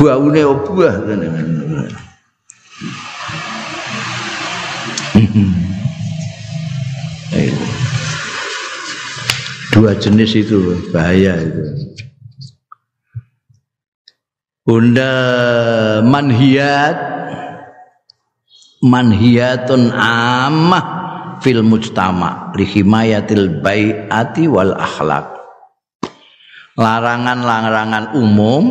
[0.00, 0.94] Baune buah.
[1.04, 1.26] Ngene
[9.70, 11.64] dua jenis itu bahaya itu.
[14.60, 15.16] Bunda
[16.04, 16.96] manhiyat
[18.84, 20.99] manhiyatun amah
[21.40, 25.40] fil mujtama li himayatil bai'ati wal akhlak
[26.76, 28.64] larangan-larangan umum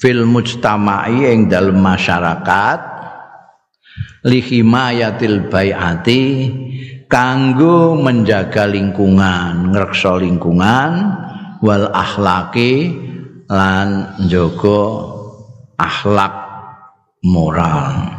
[0.00, 2.80] fil mujtama'i ing dalem masyarakat
[4.28, 6.22] li himayatil bai'ati
[7.08, 10.92] kanggo menjaga lingkungan ngrekso lingkungan
[11.62, 12.92] wal akhlaki
[13.46, 14.82] lan njogo
[15.78, 16.34] akhlak
[17.22, 18.15] moral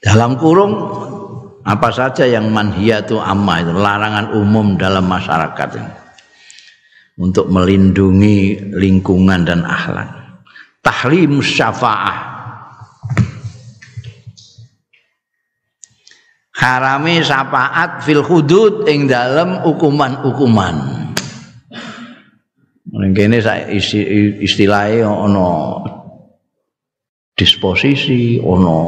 [0.00, 0.72] Dalam kurung
[1.60, 5.94] apa saja yang manhiyatu amma itu larangan umum dalam masyarakat ini.
[7.20, 10.08] untuk melindungi lingkungan dan akhlak.
[10.80, 12.32] Tahrim syafa'ah.
[16.56, 20.76] Harami syafaat fil hudud ing dalam hukuman-hukuman.
[23.40, 23.68] Saya
[24.40, 25.48] istilahnya ono
[27.36, 28.78] disposisi, ono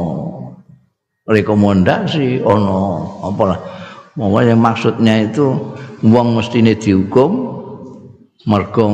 [1.27, 2.79] rekomendasi ono
[3.23, 3.59] apa lah.
[4.13, 5.57] Pokoknya maksudnya itu
[6.05, 7.31] wong mestine dihukum
[8.45, 8.85] mergo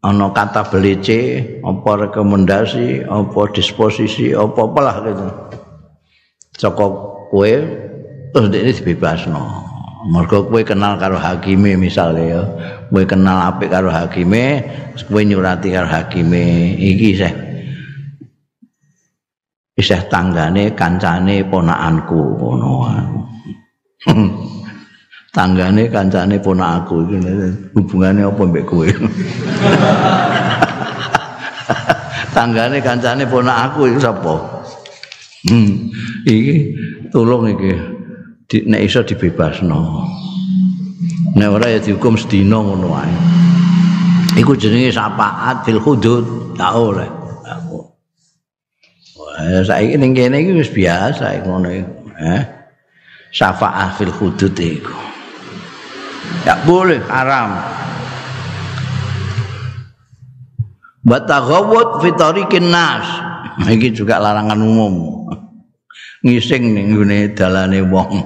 [0.00, 5.26] ana kata belece apa rekomendasi apa disposisi apa apalah gitu.
[6.56, 6.84] Saka
[7.28, 7.52] kowe
[8.32, 9.66] terus ini dibebasno.
[10.06, 12.42] Mergo kowe kenal karo hakime misalnya ya.
[12.88, 14.62] Kowe kenal apik karo hakime
[15.10, 16.72] kowe nyurati karo hakime.
[16.78, 17.45] Iki sih
[19.76, 22.88] isih tanggane kancane ponakanku ngono.
[25.36, 27.20] Tanggane kancane ponakku iki
[27.76, 28.88] hubungane apa mbek kowe?
[32.36, 34.64] Tanggane kancane ponakku iki sapa?
[35.44, 35.92] Hmm.
[36.24, 36.72] iki
[37.12, 37.76] tolong iki.
[38.48, 40.08] Di, nek iso dibebasno.
[41.36, 43.12] Nek ora ya dihukum sedina ngono wae
[44.36, 47.08] iku jenenge syafaat fil hudud tak oleh
[49.36, 52.42] Wah, saiki ning kene iki wis biasa ngono iku eh
[53.36, 55.06] syafaat fil hudud iku
[56.46, 57.58] Tak boleh haram.
[61.06, 63.06] Bataghawut fi tariqin nas.
[63.74, 65.26] Iki juga larangan umum.
[66.26, 68.10] Ngising ning ngene dalane wong.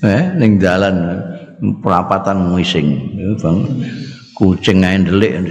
[0.00, 1.20] Eh ning dalan
[1.84, 3.20] perapatan ngising.
[3.36, 3.68] Bang
[4.32, 5.44] kucing ae ndelik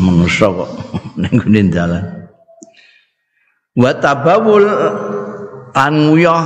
[0.00, 0.70] manusa kok
[1.20, 2.17] ning ngene dalan.
[3.78, 4.66] Wa tabawul
[5.70, 6.44] an nguyah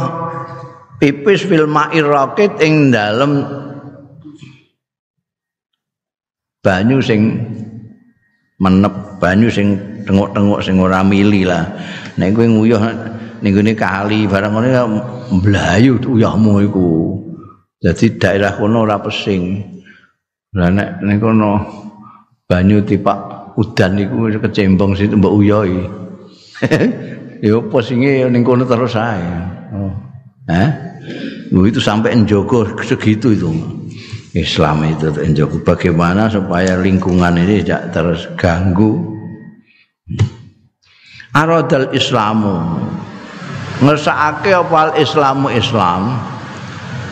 [1.01, 3.41] pipis fil ma'ir rakit ing dalem
[6.61, 7.41] banyu sing
[8.61, 11.65] menep banyu sing tengok-tengok sing ora mili lah.
[12.21, 12.83] Nek kowe nguyuh
[13.41, 14.71] ning gone kali barang ngene
[15.33, 17.17] mlayu uyahmu iku.
[17.81, 19.57] Dadi daerah kono ora pesing.
[20.53, 21.81] Lah nek ning kono
[22.45, 25.81] banyu tipak udan iku kecembong situ mbok uyohi
[27.43, 29.27] ya posinge ning kono terus ae.
[29.75, 29.93] Oh.
[30.47, 30.71] eh
[31.53, 33.51] itu sampai njogo segitu itu.
[34.33, 39.13] Islam itu enjoku bagaimana supaya lingkungan ini tidak terus ganggu
[41.33, 42.61] Aradal Islamu.
[43.81, 46.21] Ngersakake apa Islamu Islam?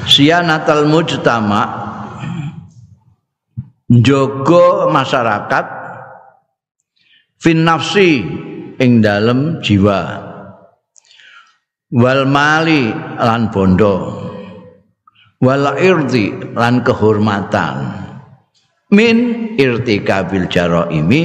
[0.05, 1.65] Sianatal mujtama.
[3.89, 5.67] Njogo masyarakat.
[7.41, 8.21] Fin nafsi
[8.81, 10.01] ing dalem jiwa.
[11.93, 12.89] Wal mali
[13.21, 13.97] lan bondo.
[15.41, 17.77] Wala irdi lan kehormatan.
[18.91, 19.17] Min
[19.57, 21.23] irtikabil jaraimi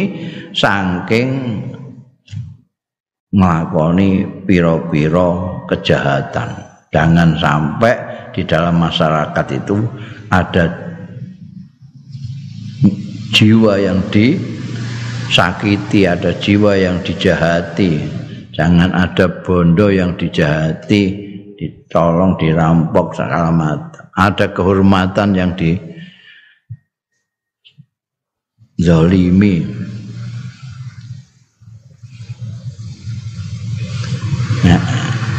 [0.54, 1.30] saking
[3.34, 6.50] nglakoni pira-pira kejahatan.
[6.94, 7.96] Jangan sampai
[8.32, 9.84] di dalam masyarakat itu
[10.32, 10.72] ada
[13.36, 14.00] jiwa yang
[15.26, 18.24] disakiti ada jiwa yang dijahati.
[18.56, 21.04] Jangan ada bondo yang dijahati
[21.58, 24.06] ditolong dirampok segala macam.
[24.16, 25.76] Ada kehormatan yang di
[28.80, 29.64] zalimi
[34.64, 34.80] ya.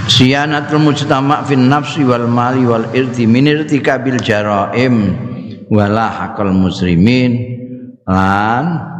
[0.08, 5.12] siyanatul mujtama fin nafsi wal mali wal irti min irtikabil jaraim
[5.68, 7.60] wala hakal muslimin
[8.08, 8.95] lan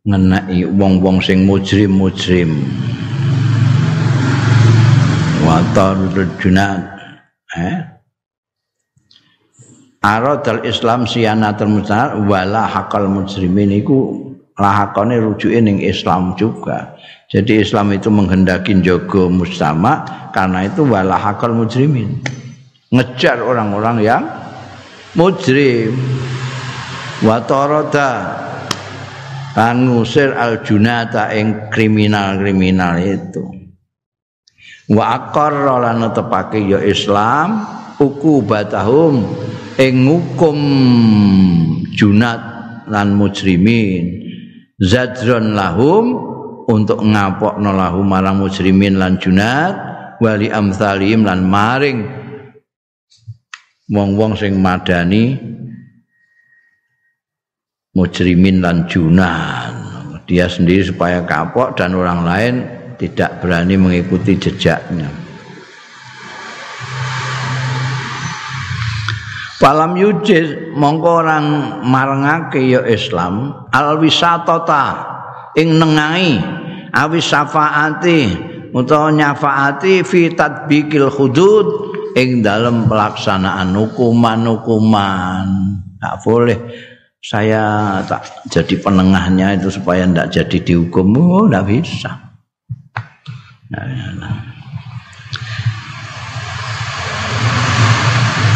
[0.00, 2.56] ngenai wong-wong sing mujrim-mujrim
[5.44, 6.80] wa tarudul junat
[7.52, 7.90] eh
[10.00, 14.16] Aradal Islam siyanatul mustahar wala hakal muslimin iku
[14.56, 16.96] lahakane rujuke ning Islam juga.
[17.28, 20.00] Jadi Islam itu menghendaki jaga mustama
[20.32, 22.16] karena itu wala hakal mujrimin.
[22.88, 24.24] Ngejar orang-orang yang
[25.12, 25.92] mujrim.
[27.20, 27.44] Wa
[29.54, 33.44] kan ngusir al junata ing kriminal-kriminal itu.
[34.90, 37.62] Wa aqarra lan tepake ya Islam
[38.00, 39.22] ukubatahum
[39.78, 40.58] ing hukum
[41.94, 42.40] junat
[42.90, 44.18] lan mujrimin
[44.82, 46.18] zadron lahum
[46.66, 49.76] untuk ngapokno lahum marang mujrimin lan junat
[50.18, 52.08] wali amsalim lan maring
[53.90, 55.36] wong-wong sing madani
[57.90, 59.74] mujrimin lan junat
[60.30, 62.54] dia sendiri supaya kapok dan orang lain
[63.02, 65.10] tidak berani mengikuti jejaknya.
[69.58, 71.46] Falam yujiz mongko orang
[71.82, 74.86] marengake ya Islam al wisatata
[75.58, 76.38] ing nengai
[76.94, 78.38] awis syafaati
[78.70, 81.66] utawa nyafaati fi tadbikil hudud
[82.14, 85.46] ing dalam pelaksanaan hukuman-hukuman.
[86.00, 86.58] Tak boleh
[87.20, 91.12] saya tak jadi penengahnya itu supaya ndak jadi dihukum.
[91.20, 92.16] Oh, ndak bisa.
[93.70, 94.48] Nah.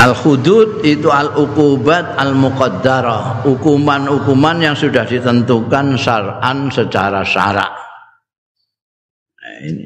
[0.05, 7.73] Al-hudud itu al-uqubat al-muqaddarah, hukuman-hukuman yang sudah ditentukan syar'an secara syarak.
[9.41, 9.85] Nah, ini.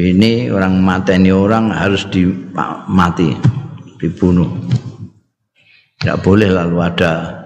[0.00, 3.34] Ini orang mati ini orang harus dimati.
[4.00, 4.48] dibunuh.
[6.00, 7.40] Tidak boleh lalu ada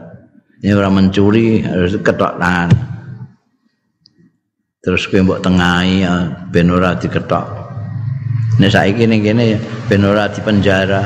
[0.65, 2.71] ini orang mencuri harus ketok tangan.
[4.81, 7.45] Terus kowe mbok tengahi ya, ben ora diketok.
[8.63, 11.05] Nek saiki ning kene ben ora dipenjara.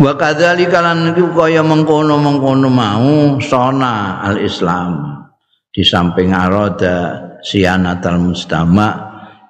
[0.00, 5.20] Wa kadzalika lan iku kaya mengkono-mengkono mau sona al-Islam
[5.68, 8.96] di samping aroda sianatal mustama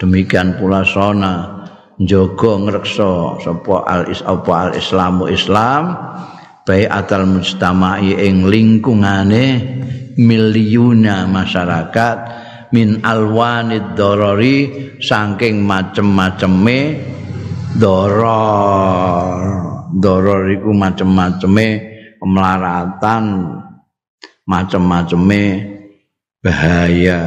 [0.03, 1.60] demikian pula sona
[2.01, 5.93] njogo ngrekso sapa al is apa al islamu islam
[6.65, 9.45] baik atal mustama'i ing lingkungane
[10.17, 12.17] milyuna masyarakat
[12.71, 14.71] min alwanid dorori
[15.03, 16.79] saking macem-maceme
[17.75, 19.43] doror.
[19.91, 21.69] Doror iku macem-maceme
[22.23, 23.25] pemelaratan
[24.47, 25.43] macem-maceme
[26.39, 27.21] bahaya.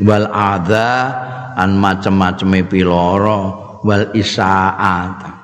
[0.00, 0.88] Wal adza
[1.60, 5.40] an macem-maceme piloro wal isaat.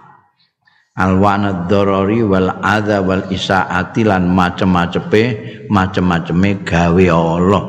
[0.97, 5.23] Alwanad dorori wal adza wal isaati lan macem-maceme
[5.69, 7.65] macem-maceme gawe Allah.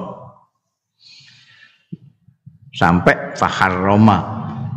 [2.72, 4.18] Sampai fahar Roma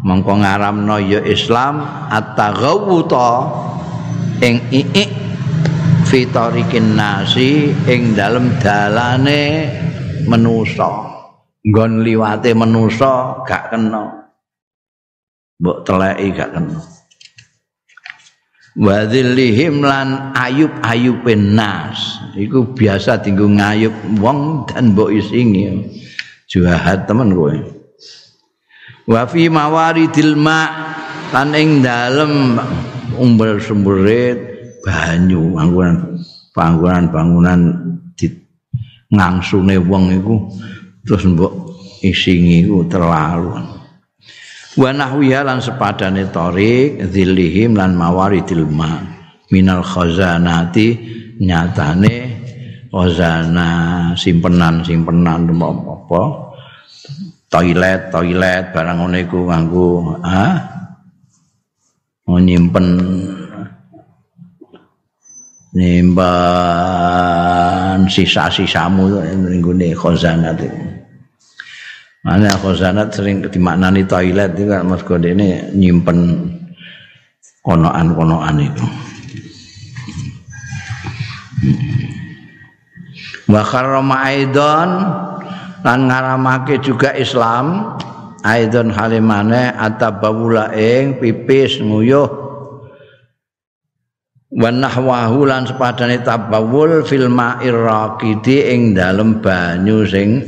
[0.03, 3.31] mengko ngaramno ya Islam at-taghawuta
[4.43, 5.11] ing iik
[6.11, 9.71] fitorikin nasi ing dalem dalane
[10.27, 11.07] menusa.
[11.63, 14.20] Nggon liwate menusa gak kena
[15.61, 16.81] mbok teleki gak kena.
[18.81, 22.23] Wadhillihim lan ayub ayubin nas.
[22.33, 25.69] Iku biasa tinggu ngayub wong dan mbok isingi.
[26.49, 27.55] Jahat temen kowe.
[29.07, 30.61] Wa fi mawaridil ma
[31.31, 32.59] lan ing dalem
[33.21, 34.39] umbel sumberit
[34.81, 35.97] banyu panggonan
[36.57, 37.61] panggonan bangunan
[38.17, 38.27] di
[39.13, 40.35] ngangsune wong iku
[41.05, 41.53] terus mbok
[42.03, 43.80] isingi iku terlalu
[44.79, 49.03] wa nahwiya lan sepadane tarik zillihim lan mawaridil ma
[49.51, 50.95] minal khazanati
[51.43, 52.15] nyatane
[52.93, 53.69] khazana
[54.15, 56.23] simpenan simpenan apa
[57.51, 59.89] toilet toilet barang ngono iku nganggo
[60.23, 60.81] ah
[62.39, 62.87] nyimpen.
[65.71, 66.27] Nyimpen
[68.11, 70.90] sisa-sisamu ning gone khazanat itu.
[72.21, 76.53] Mana khazanat sering dimaknani toilet kan Mas ini nyimpen
[77.65, 78.87] konoan-konoan itu.
[83.49, 84.91] Wa kharrama aidan
[85.81, 87.97] lan ngaramake juga Islam
[88.45, 92.29] aidon halimane atabawula ing pipis nguyuh
[94.51, 100.45] wa nahwahu lan sepadane tabawul fil ma'ir raqidi ing dalem banyu sing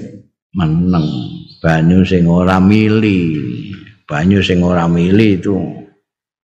[0.53, 3.39] meneng banyu sing ora mili.
[4.05, 5.55] Banyu sing ora mili itu.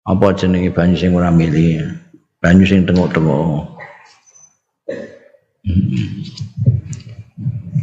[0.06, 1.82] Apa jenenge banyu sing ora mili?
[2.38, 3.66] Banyu sing tengok-tengok.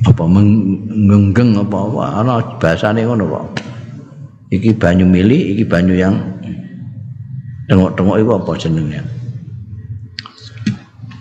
[0.07, 2.03] Apa mengenggeng apa apa?
[2.23, 3.45] Ana bahasane ngono kok
[4.53, 6.15] iki banyu mili iki banyu yang
[7.67, 9.01] tengok-tengok iku apa jenenge?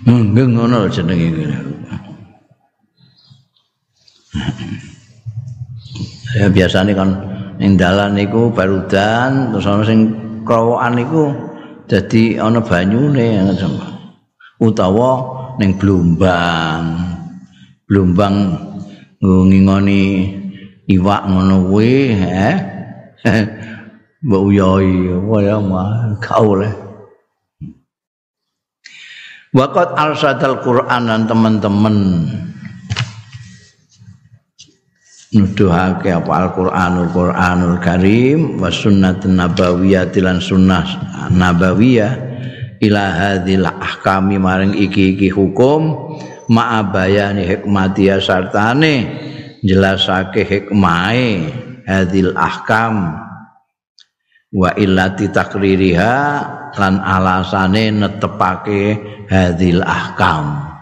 [0.06, 1.44] Mengenggeng ngono jenenge iki
[6.44, 7.10] ya biasanya kan
[7.56, 10.12] ning dalan niku barudan terus ana sing
[10.44, 11.32] krowokan niku
[11.88, 13.48] dadi ana banyune
[14.60, 15.12] utawa
[15.56, 16.84] ning blumbang.
[17.84, 18.60] Blumbang
[19.24, 20.04] ngingoni
[20.88, 22.56] iwak ngono kuwi eh
[24.24, 26.68] mbok uyoi apa ya mah kaule
[29.54, 31.96] Waqat arsadal Quran dan teman-teman
[35.34, 36.30] nuduhake apa?
[36.46, 40.86] Al-Qur'anul Qur'anul Karim wa sunnatun nabawiyah lan sunnah
[41.34, 42.12] nabawiyah
[42.80, 46.14] ila hadhil ahkami maring iki-iki hukum.
[46.44, 49.08] Ma'abayani hikmati sartane
[49.64, 51.50] jelasake hikmahe
[51.88, 53.16] hadil ahkam.
[54.54, 56.14] Wa illati takririha
[56.78, 60.73] lan alasane netepake hadil ahkam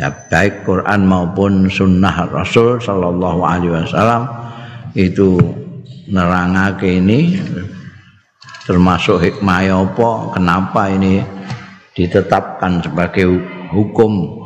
[0.00, 4.24] ya baik Quran maupun sunnah Rasul sallallahu alaihi wasallam
[4.96, 5.36] itu
[6.08, 7.36] nerangake ini
[8.64, 11.20] termasuk hikmah apa kenapa ini
[11.92, 13.28] ditetapkan sebagai
[13.76, 14.40] hukum.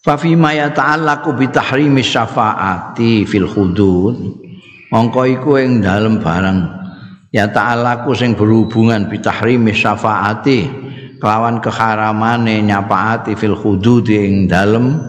[0.00, 4.16] Fa fi ma yata'allaqu bi tahrimi syafaati fil hudud.
[4.86, 6.58] Mongko iku ing dalem barang
[7.34, 10.85] ya ta'allaqu sing berhubungan bi tahrimi syafaati
[11.20, 15.00] kelawan keharamane nyafaati fil hudud ing dalem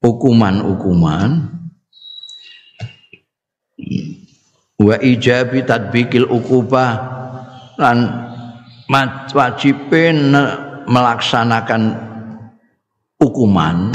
[0.00, 1.30] hukuman-hukuman.
[4.80, 6.90] Wa ijabi tadbikil ukubah
[7.76, 7.98] lan
[9.32, 10.32] wajibin
[10.88, 11.82] melaksanakan
[13.20, 13.92] hukuman.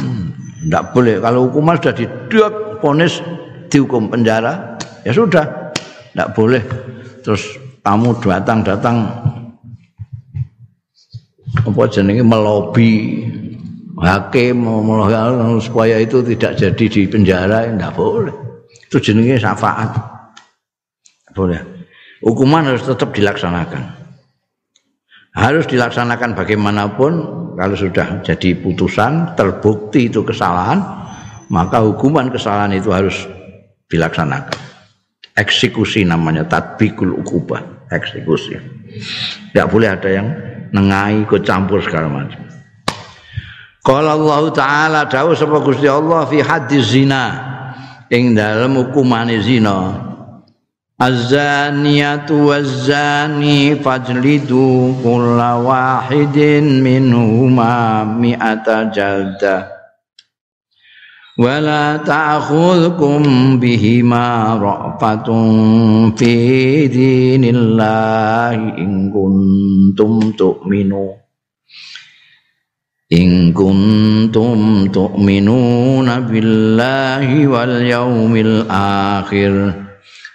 [0.66, 3.22] Tidak boleh kalau hukuman sudah didak ponis
[3.70, 5.74] dihukum penjara ya sudah
[6.14, 6.64] tidak boleh.
[7.26, 9.25] Terus kamu datang datang
[11.64, 12.24] apa jenenge?
[12.26, 12.94] Melobi.
[13.96, 14.68] Hakim
[15.64, 18.36] supaya itu tidak jadi di penjara tidak boleh.
[18.92, 19.96] Itu jenenge syafaat.
[21.32, 21.64] Boleh.
[22.20, 23.96] Hukuman harus tetap dilaksanakan.
[25.36, 27.12] Harus dilaksanakan bagaimanapun
[27.56, 30.80] kalau sudah jadi putusan terbukti itu kesalahan
[31.48, 33.28] maka hukuman kesalahan itu harus
[33.88, 34.60] dilaksanakan.
[35.36, 38.56] Eksekusi namanya tatbikul ukubah eksekusi.
[39.52, 40.28] Tidak boleh ada yang
[40.76, 42.44] nengai ikut campur segala macam.
[43.86, 47.26] Kalau Allah Ta'ala dawuh sapa Gusti Allah fi hadis zina
[48.12, 50.04] ing dalam hukuman zina.
[50.96, 59.75] Az-zaniyatu waz-zani fajlidu kulla wahidin minhuma mi'ata jalda
[61.36, 66.32] wala ta'khudhukum bihima ra'fatun fi
[66.88, 71.12] dinillahi in kuntum tu'minu
[73.12, 79.76] in kuntum tu'minuna billahi wal yawmil akhir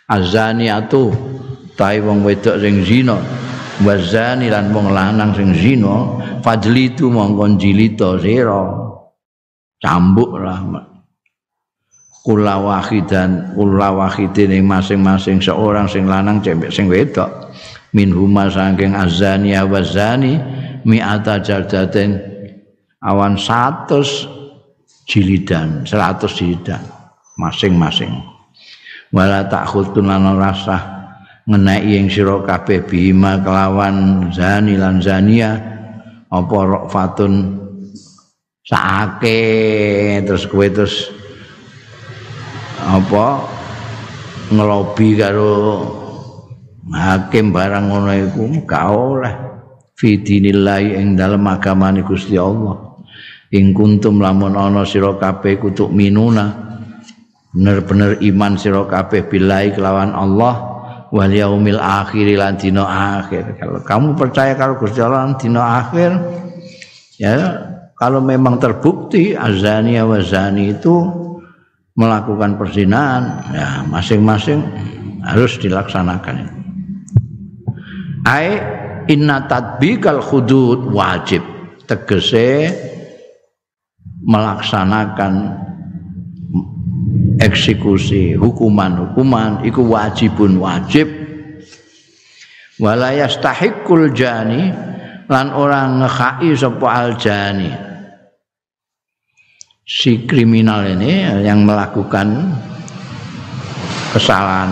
[0.04, 1.10] azaniatu
[1.80, 3.16] ta'i wong wedok sing zina.
[3.80, 6.20] Wazani lan wong lanang sing zina.
[6.44, 8.68] Fajlitu mongko jilita sira.
[9.80, 10.89] Cambuk rahmat
[12.20, 17.52] kula wahidan kula wahidin masing-masing seorang sing lanang cembek sing wedok.
[17.90, 20.38] Min huma saking azani wazani
[20.86, 22.22] mi'ata jaldaten
[23.02, 26.82] awan 100 jilidan 100 jilidan
[27.34, 28.14] masing-masing.
[29.10, 31.00] Wala takhutun lan rasa
[31.50, 35.58] ngenai ing sira kabeh bima kelawan zani lan zania
[36.30, 37.58] apa rokfatun
[38.62, 39.42] saake
[40.22, 41.10] terus kowe terus
[42.90, 43.26] apa
[44.50, 45.54] ngelobi karo
[46.90, 49.34] hakim barang ngono iku gak oleh.
[49.94, 52.98] Fi dinillahi ing dalem agamane Gusti Allah.
[53.52, 56.50] Ing kuntum lamun ana sira kabeh kutuk minuna.
[57.52, 60.54] Bener-bener iman sira kabeh billahi kelawan Allah
[61.12, 62.86] wal yaumil akhir lan dina
[63.20, 63.60] akhir.
[63.60, 66.10] Kalau kamu percaya kalau Gusti Allah dina akhir
[67.20, 67.36] ya
[68.00, 71.19] kalau memang terbukti azani wa zani itu
[71.98, 74.62] melakukan perzinahan ya masing-masing
[75.24, 76.48] harus dilaksanakan.
[78.24, 78.60] Ai
[79.10, 81.42] inna tadbikal hudud wajib.
[81.88, 82.70] Tegese
[84.22, 85.58] melaksanakan
[87.42, 91.10] eksekusi hukuman-hukuman iku wajibun wajib.
[92.80, 94.72] Wala yastahiqul jani
[95.28, 97.89] lan orang ngekai sapa al jani
[99.90, 102.54] si kriminal ini yang melakukan
[104.14, 104.70] kesalahan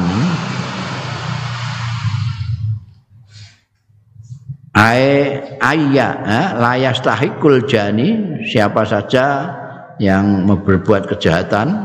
[4.78, 6.22] Ai ayya
[6.54, 8.38] layas tahikul jani.
[8.46, 9.50] Siapa saja
[9.98, 11.82] yang berbuat kejahatan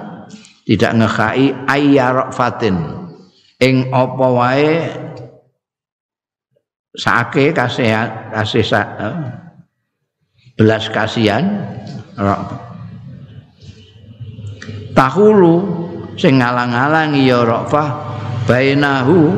[0.69, 2.77] tidak ngekai ayyarok fatin
[3.57, 4.71] ing apa wae
[6.93, 7.97] sake kasih
[8.29, 8.61] kasih
[10.53, 11.65] belas kasihan
[14.93, 15.55] tahulu
[16.17, 17.89] sing ngalang-alangi ya rafah
[18.45, 19.33] bainahu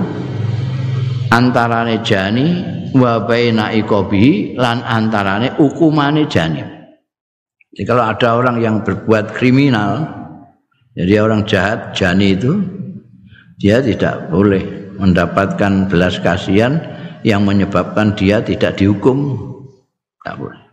[1.31, 2.47] antarane jani
[2.95, 6.63] wa baina ikobi lan antarane hukumane jani
[7.75, 10.15] jadi kalau ada orang yang berbuat kriminal
[10.95, 12.55] Jadi orang jahat jani itu
[13.59, 16.79] dia tidak boleh mendapatkan belas kasihan
[17.27, 19.35] yang menyebabkan dia tidak dihukum.
[20.23, 20.64] Tidak boleh.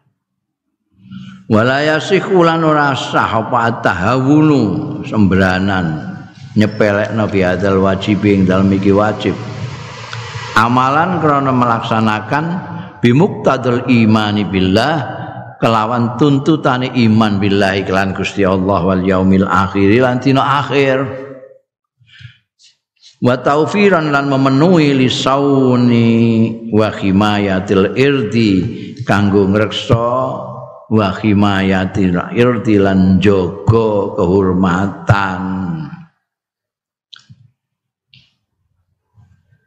[1.52, 6.00] Walayasih ulan ora sah apa tahawunu semberanan
[6.56, 9.36] nyepelek nabi adal wajib yang dalam iki wajib.
[10.56, 12.44] Amalan karena melaksanakan
[13.04, 14.96] bimuktadul imani billah
[15.60, 21.04] kelawan tuntutane iman billahi kelan Gusti Allah wal yaumil akhir lan dina akhir
[23.20, 26.08] wa taufiran lan memenuhi lisauni
[26.72, 28.52] wa himayatil irdi
[29.04, 30.51] kanggo ngreksa
[30.92, 35.42] wa himayatil irdi lan jaga kehormatan.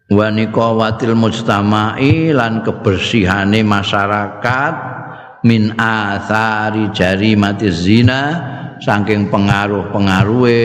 [0.05, 4.75] Wa niqawatil mujtama'i lan kebersihane masyarakat
[5.49, 8.21] min athari jari mati zina
[8.77, 10.61] saking pengaruh pengaruhe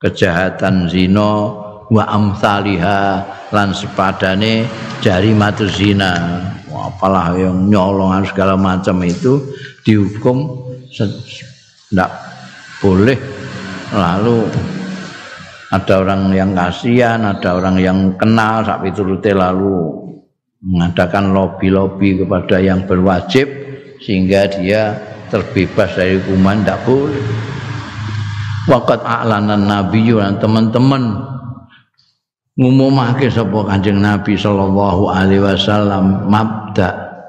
[0.00, 4.68] kejahatan zina wa amsaliha lan sepadane
[5.00, 9.40] jari matu zina apalah yang nyolongan segala macam itu
[9.82, 12.12] dihukum tidak
[12.78, 13.18] boleh
[13.92, 14.46] lalu
[15.68, 20.00] ada orang yang kasihan, ada orang yang kenal sapi turute lalu
[20.64, 23.46] mengadakan lobby-lobby kepada yang berwajib
[24.00, 24.96] sehingga dia
[25.28, 27.24] terbebas dari hukuman tidak boleh.
[28.64, 31.20] Wakat a'lanan nabi dan teman-teman
[32.58, 36.88] ngumumake sapa Kanjeng Nabi sallallahu alaihi wasallam mabda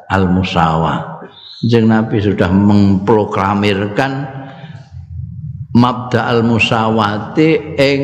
[0.09, 1.21] al musawah.
[1.61, 4.11] Kanjeng Nabi sudah memproklamirkan
[5.77, 8.01] mabda al musawati ing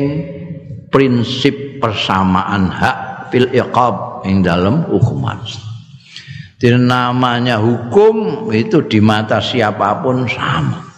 [0.86, 5.42] prinsip persamaan hak fil iqab ing dalam hukuman.
[6.56, 10.88] Jadi namanya hukum itu di mata siapapun sama.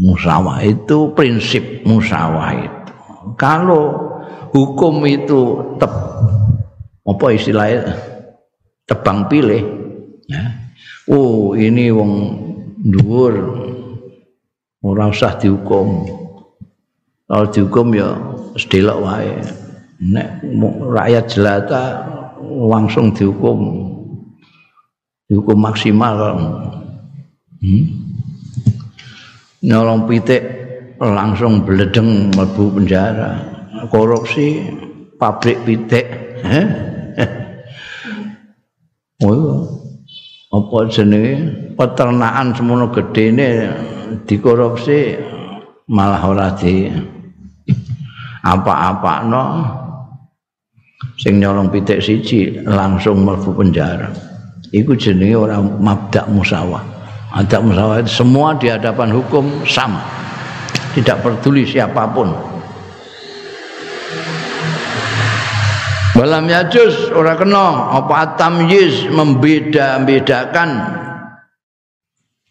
[0.00, 2.92] Musawah itu prinsip musawah itu.
[3.36, 4.13] Kalau
[4.54, 5.90] hukum itu tep,
[7.02, 7.90] apa istilahnya
[8.86, 9.66] tebang pilih,
[10.30, 10.54] ya.
[11.10, 12.12] oh ini wong
[12.86, 13.34] dhuwur
[14.86, 16.06] ora usah dihukum.
[17.24, 18.14] Kalau dihukum ya
[18.54, 19.34] sedelok wae.
[20.04, 20.44] Nek
[20.92, 21.82] rakyat jelata
[22.44, 23.90] langsung dihukum
[25.28, 26.36] dihukum maksimal
[27.64, 27.84] hmm?
[29.64, 30.44] nyolong pitik
[31.00, 33.53] langsung beledeng mlebu penjara
[33.88, 34.62] korupsi
[35.18, 36.06] pabrik pitik.
[39.24, 39.74] Oh
[40.54, 41.34] apa jenenge?
[41.74, 43.74] Peternakan semono gedene
[44.22, 45.18] dikorupsi
[45.90, 46.86] malah ora di
[48.46, 49.44] apa-apa no
[51.18, 54.14] sing nyolong pitik siji langsung mlebu penjara.
[54.70, 56.82] Iku jenenge orang mabda musawah.
[57.34, 59.98] Ada musawah semua di hadapan hukum sama.
[60.94, 62.53] Tidak peduli siapapun.
[66.14, 70.70] Balam yajus ora kena apa tamyiz membeda-bedakan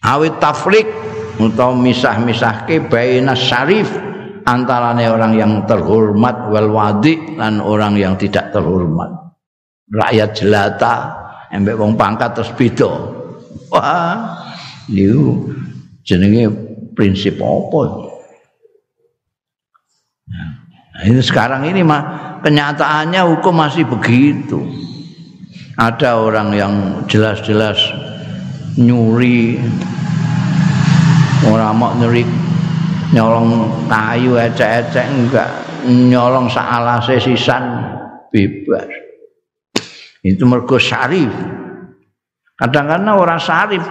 [0.03, 0.83] awit tafrik
[1.39, 3.87] atau misah-misahke baina syarif
[4.43, 9.31] antarane orang yang terhormat wal wadi dan orang yang tidak terhormat.
[9.87, 10.95] Rakyat jelata
[11.55, 12.91] embek wong pangkat terus beda.
[13.71, 14.43] Wah,
[14.91, 15.55] niku
[16.03, 16.51] jenenge
[16.91, 18.11] prinsip apa?
[20.27, 24.59] Nah, ini sekarang ini mah kenyataannya hukum masih begitu.
[25.79, 26.73] Ada orang yang
[27.09, 27.79] jelas-jelas
[28.77, 29.57] nyuri
[31.49, 32.21] orang mau nyuri
[33.09, 35.49] nyolong kayu ecek-ecek enggak
[35.89, 37.89] nyolong saalase sisan
[38.29, 38.85] bebas.
[40.21, 41.33] Itu mergo syarif.
[42.53, 43.81] Kadang-kadang orang syarif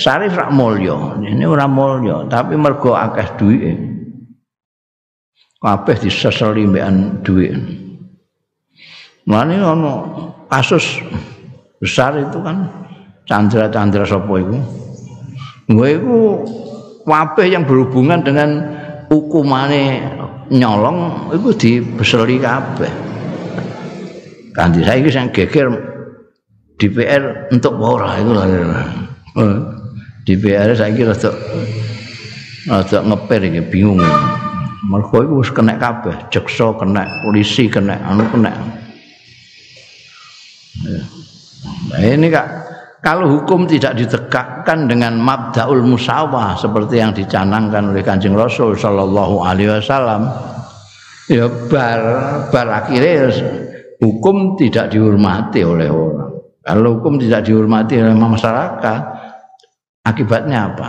[0.00, 1.20] syarif rak mulya.
[1.20, 3.93] Ini orang mulya tapi mergo akeh duit
[5.64, 7.56] kabeh diseseli mbekan duit
[9.24, 9.92] Mane ono
[10.52, 11.00] kasus
[11.80, 12.68] besar itu kan
[13.24, 14.56] candra-candra sapa iku.
[15.64, 16.20] Gue iku
[17.08, 18.50] kabeh yang berhubungan dengan
[19.08, 20.04] hukumane
[20.52, 22.92] nyolong itu dibeseli kabeh.
[24.52, 25.72] Kanthi saiki sing geger
[26.76, 28.44] DPR untuk ora iku lho.
[30.28, 31.32] DPR saiki rada
[32.68, 34.04] rada ngeper iki bingung.
[34.84, 38.52] Mergo iku wis kena kabeh, jaksa kena, polisi kena, anu kena.
[41.88, 42.46] Nah, ini kak
[43.04, 49.76] kalau hukum tidak ditegakkan dengan mabdaul musawah seperti yang dicanangkan oleh Kanjeng Rasul sallallahu alaihi
[49.76, 50.28] wasallam
[51.28, 52.00] ya bar
[52.48, 53.28] bar akhirnya
[54.00, 56.32] hukum tidak dihormati oleh orang.
[56.64, 59.00] Kalau hukum tidak dihormati oleh masyarakat,
[60.04, 60.88] akibatnya apa?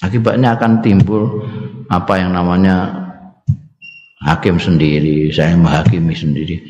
[0.00, 1.44] Akibatnya akan timbul
[1.92, 2.99] apa yang namanya
[4.20, 6.60] hakim sendiri, saya menghakimi sendiri,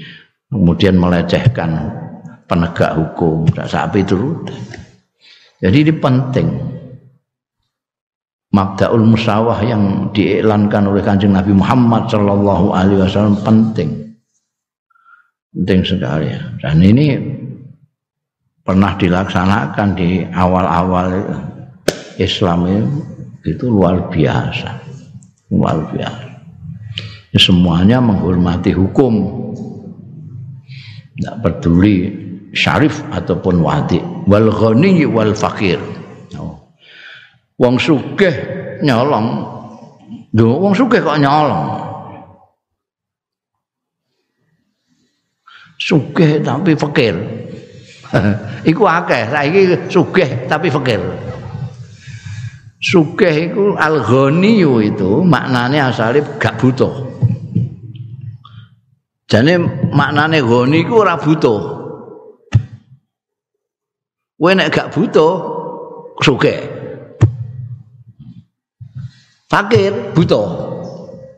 [0.48, 1.90] kemudian melecehkan
[2.46, 4.46] penegak hukum, sapi itu.
[5.60, 6.48] Jadi ini penting.
[8.50, 14.18] Mabdaul musawah yang diiklankan oleh kanjeng Nabi Muhammad Shallallahu Alaihi Wasallam penting.
[15.54, 16.34] Penting sekali.
[16.58, 17.14] Dan ini
[18.66, 21.30] pernah dilaksanakan di awal-awal
[22.18, 22.90] Islam
[23.46, 24.82] itu, luar biasa.
[25.54, 26.29] Luar biasa
[27.36, 29.14] semuanya menghormati hukum.
[31.14, 31.94] Tidak peduli
[32.56, 34.00] syarif ataupun wadi.
[34.26, 36.00] Wal ghani wal fakir
[37.60, 38.34] wong sugih
[38.80, 39.28] nyolong.
[40.32, 41.68] Duh, wong sugih kok nyolong?
[45.76, 47.14] Sugih tapi fakir.
[48.70, 49.60] iku akeh, saiki
[49.92, 50.98] sugih tapi fakir.
[52.80, 57.09] Sugih iku al-ghani itu maknane asale gak butuh.
[59.30, 59.62] Jane
[59.94, 61.60] maknane goni iku ora butuh.
[64.34, 65.32] Kowe nek gak butuh
[66.18, 66.66] sugih.
[69.46, 70.46] Fakir butuh.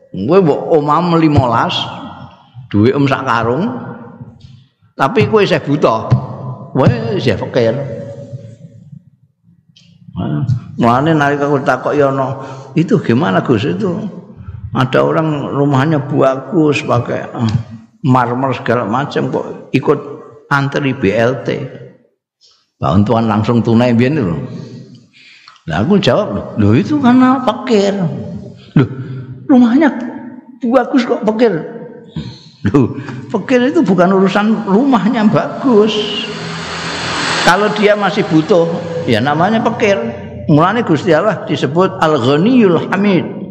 [0.09, 3.69] Kowe mbok omam 15 duwe om sak karung.
[4.97, 6.09] Tapi kowe isih butuh.
[6.73, 7.77] Kowe isih fakir.
[10.81, 12.41] Mulane nalika aku takok ya ono,
[12.73, 13.93] itu gimana Gus itu?
[14.73, 17.53] Ada orang rumahnya bagus pakai uh,
[18.03, 19.99] marmer segala macam kok ikut
[20.51, 21.47] antri BLT.
[22.77, 24.43] Bantuan langsung tunai biar loh.
[25.63, 27.95] Nah, aku jawab, loh itu karena fakir.
[28.75, 28.89] Loh,
[29.47, 29.87] rumahnya
[30.59, 31.55] bagus kok fakir.
[32.67, 32.99] Loh,
[33.31, 35.95] fakir itu bukan urusan rumahnya bagus.
[37.47, 38.67] Kalau dia masih butuh,
[39.07, 39.95] ya namanya fakir.
[40.51, 43.42] Mulanya Gusti Allah disebut Al-Ghaniyul Hamid.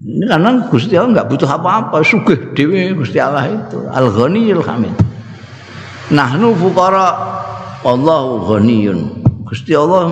[0.00, 4.96] Ini karena Gusti Allah nggak butuh apa-apa, sugih dewe Gusti Allah itu Al-Ghaniyul Hamid.
[6.10, 7.06] Nahnu fuqara
[7.86, 9.22] Allahu ghaniyun.
[9.44, 10.10] Gusti Allah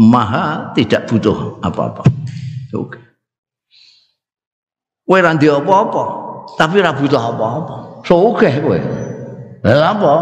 [0.00, 2.08] maha tidak butuh apa-apa.
[2.74, 3.00] Oke.
[5.08, 6.04] Kowe ra apa-apa,
[6.56, 8.04] tapi ra butuh apa-apa.
[8.08, 8.78] Sugih kowe.
[9.64, 10.14] Lah apa?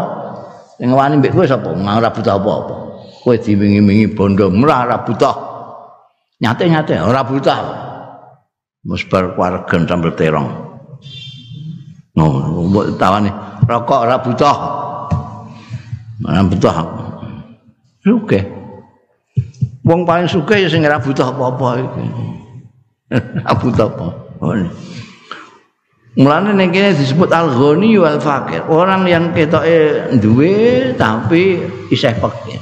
[0.75, 1.71] Sing wani mbek kowe sapa?
[1.71, 2.75] Ora butuh apa-apa.
[3.23, 5.35] Kowe diwingi-wingi bondo murah ora butuh.
[6.43, 7.86] Nyate-nyate ora butuh.
[8.87, 10.47] Musbar wargen sambel terong.
[12.15, 12.23] No,
[12.71, 13.29] mbok tawani
[13.67, 14.57] rokok ora butuh.
[16.23, 16.73] Mana butuh.
[18.01, 18.39] Suke.
[19.83, 22.05] Wong paling suke ya sing ora butuh apa-apa iki.
[23.43, 24.07] Ora butuh apa.
[26.17, 28.65] Mulane ning kene disebut al-ghani wal fakir.
[28.65, 31.61] Orang yang ketoke duwe tapi
[31.93, 32.57] isih fakir.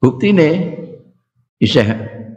[0.00, 0.72] Buktine
[1.60, 1.84] isih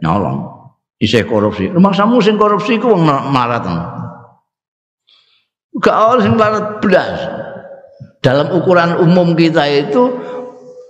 [0.04, 0.57] nyolong.
[0.98, 1.70] Isih korupsi.
[1.70, 3.64] Rumah samu sing korupsi ku wong marat.
[5.78, 7.18] Gak awal sing marat belas.
[8.18, 10.10] Dalam ukuran umum kita itu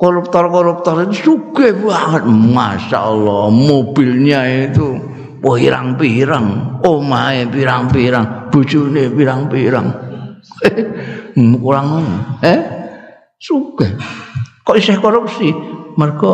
[0.01, 2.25] koruptor-koruptor itu suka banget.
[2.25, 4.97] Masya Allah mobilnya itu
[5.45, 6.81] pirang-pirang.
[6.89, 8.49] Omae pirang-pirang.
[8.49, 9.89] Bujune pirang-pirang.
[11.63, 11.89] Kurang
[12.41, 12.61] eh?
[13.37, 13.87] Suka.
[14.65, 15.53] Kok isih korupsi?
[15.99, 16.33] Mereka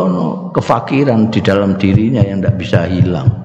[0.52, 3.44] kefakiran di dalam dirinya yang tidak bisa hilang.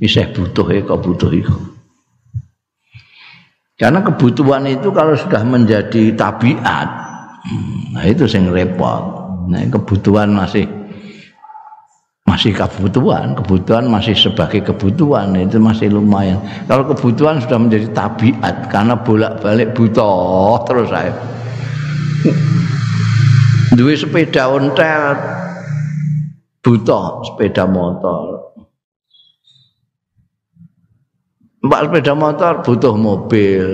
[0.00, 1.54] Isih butuh ya kok butuh itu.
[3.76, 6.88] Karena kebutuhan itu kalau sudah menjadi tabiat,
[7.92, 9.04] nah itu yang repot.
[9.52, 10.64] Nah kebutuhan masih
[12.24, 16.40] masih kebutuhan, kebutuhan masih sebagai kebutuhan itu masih lumayan.
[16.64, 21.12] Kalau kebutuhan sudah menjadi tabiat karena bolak-balik butuh terus saya.
[23.76, 25.20] Duwe sepeda ontel
[26.64, 28.45] butuh sepeda motor.
[31.66, 33.68] Mbak sepeda motor butuh mobil.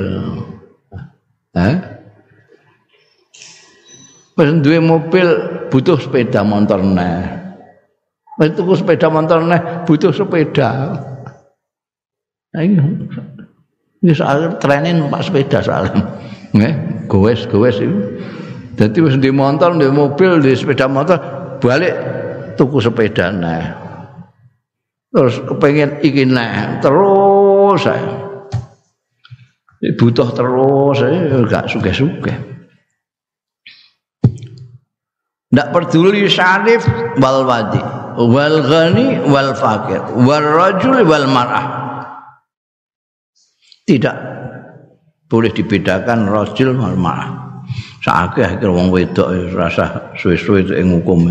[1.53, 1.76] Hah?
[4.32, 5.28] Wis duwe mobil
[5.68, 7.20] butuh sepeda motor neh.
[8.40, 10.97] Wis tuku sepeda motor neh butuh sepeda.
[12.57, 12.80] Ayo.
[14.03, 15.93] Ini soal trenin Pak sepeda soal.
[16.57, 18.18] Nggih, gowes gowes itu.
[18.72, 21.20] Dadi wis di motor, di mobil, di sepeda motor
[21.61, 21.93] balik
[22.57, 23.64] tuku sepeda neh.
[25.12, 27.32] Terus kepengen iki neh, terus
[27.79, 28.33] saya.
[29.99, 32.35] Butuh terus saya enggak suka-suka.
[35.53, 36.87] Tidak peduli syarif
[37.20, 37.83] wal wadi,
[38.16, 41.66] wal ghani wal fakir, wal rajul wal mar'ah.
[43.85, 44.16] Tidak
[45.29, 47.43] boleh dibedakan rajul wal mar'ah.
[48.01, 51.31] Sakit akhir wong wedok rasa suwe-suwe itu yang hukum.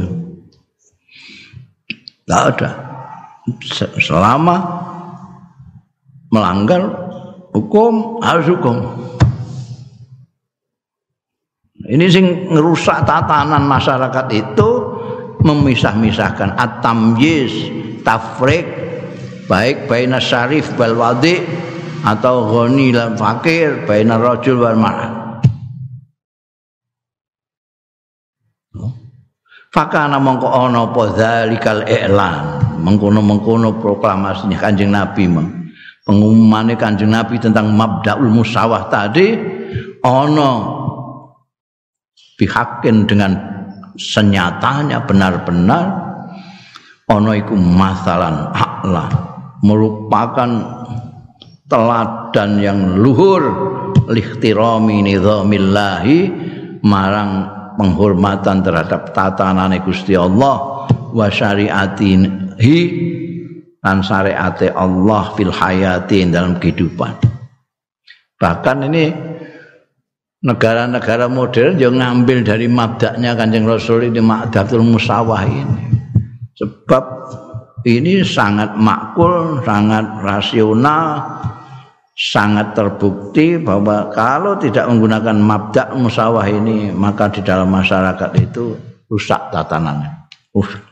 [1.90, 2.70] Tidak ada.
[3.98, 4.56] selama
[6.32, 6.82] melanggar
[7.52, 8.78] hukum harus hukum.
[11.92, 12.26] Ini sing
[12.56, 14.70] ngerusak tatanan masyarakat itu
[15.44, 17.52] memisah-misahkan at-tamyiz,
[18.08, 18.64] tafrik
[19.52, 21.44] baik baina syarif wal wadi
[22.08, 25.12] atau ghani lan fakir baina rajul wal mar'ah.
[29.72, 35.32] Fakana mongko ana apa zalikal i'lan mengkono-mengkono proklamasinya Kanjeng Nabi
[36.06, 39.38] pengumumannya Kanjeng Nabi tentang mabdaul musawah tadi
[40.02, 40.52] ono
[42.38, 43.32] pihakin dengan
[43.94, 45.86] senyatanya benar-benar
[47.06, 49.10] ono iku masalan aklah
[49.62, 50.50] merupakan
[51.70, 53.44] teladan yang luhur
[54.10, 56.18] lihtirami nizamillahi
[56.82, 57.46] marang
[57.78, 62.52] penghormatan terhadap tatanan Gusti Allah wa syariatin
[63.82, 67.32] lan syariate Allah fil hayati dalam kehidupan
[68.42, 69.14] Bahkan ini
[70.42, 75.86] negara-negara modern yang ngambil dari mabdaknya Kanjeng Rasul ini Ma'datul Musawah ini.
[76.58, 77.06] Sebab
[77.86, 81.38] ini sangat makul, sangat rasional,
[82.18, 88.78] sangat terbukti bahwa kalau tidak menggunakan mabda musawah ini maka di dalam masyarakat itu
[89.10, 90.30] rusak tatanannya.
[90.54, 90.91] Rusak.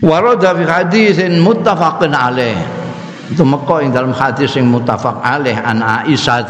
[0.00, 2.56] Warada fi hadisin muttafaqin alaih.
[3.28, 6.48] Itu meko ing dalam hadis yang muttafaq alaih an Aisyah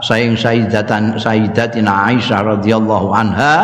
[0.00, 3.54] saing sayyidatan sayyidatina Aisyah radhiyallahu anha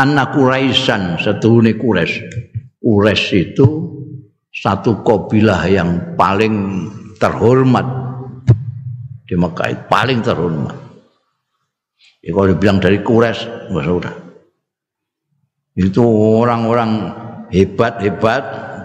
[0.00, 2.24] anna Quraisyan setuhune Quraisy.
[2.80, 3.66] Quraisy itu
[4.48, 6.88] satu kabilah yang paling
[7.20, 7.84] terhormat
[9.28, 10.76] di Mekah paling terhormat.
[12.24, 14.14] Ya, kalau dibilang dari Quraisy, nggak sudah.
[15.76, 16.00] Itu
[16.40, 16.90] orang-orang
[17.50, 18.44] hebat-hebat,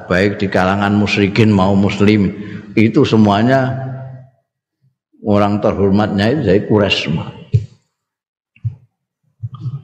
[0.10, 2.34] baik di kalangan musyrikin mau muslim,
[2.74, 3.89] itu semuanya
[5.24, 7.28] orang terhormatnya itu dari Quraisy semua.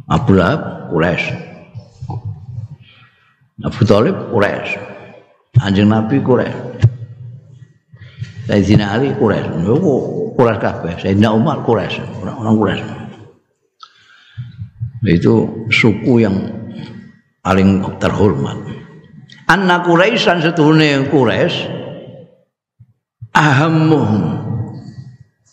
[0.05, 1.33] Abu Lahab Quraisy.
[3.65, 4.77] Abu Talib Quraisy.
[5.59, 6.59] Anjing Nabi Quraisy.
[8.45, 9.65] Sayyidina Ali Quraisy.
[10.35, 10.93] Quraisy kabeh.
[11.01, 12.85] Sayyidina Umar Quraisy, orang-orang Quraisy.
[15.05, 16.33] Itu suku yang
[17.45, 18.57] paling terhormat.
[19.45, 21.69] Anak Quraisyan setuhune Quraisy
[23.29, 24.23] ahammuhum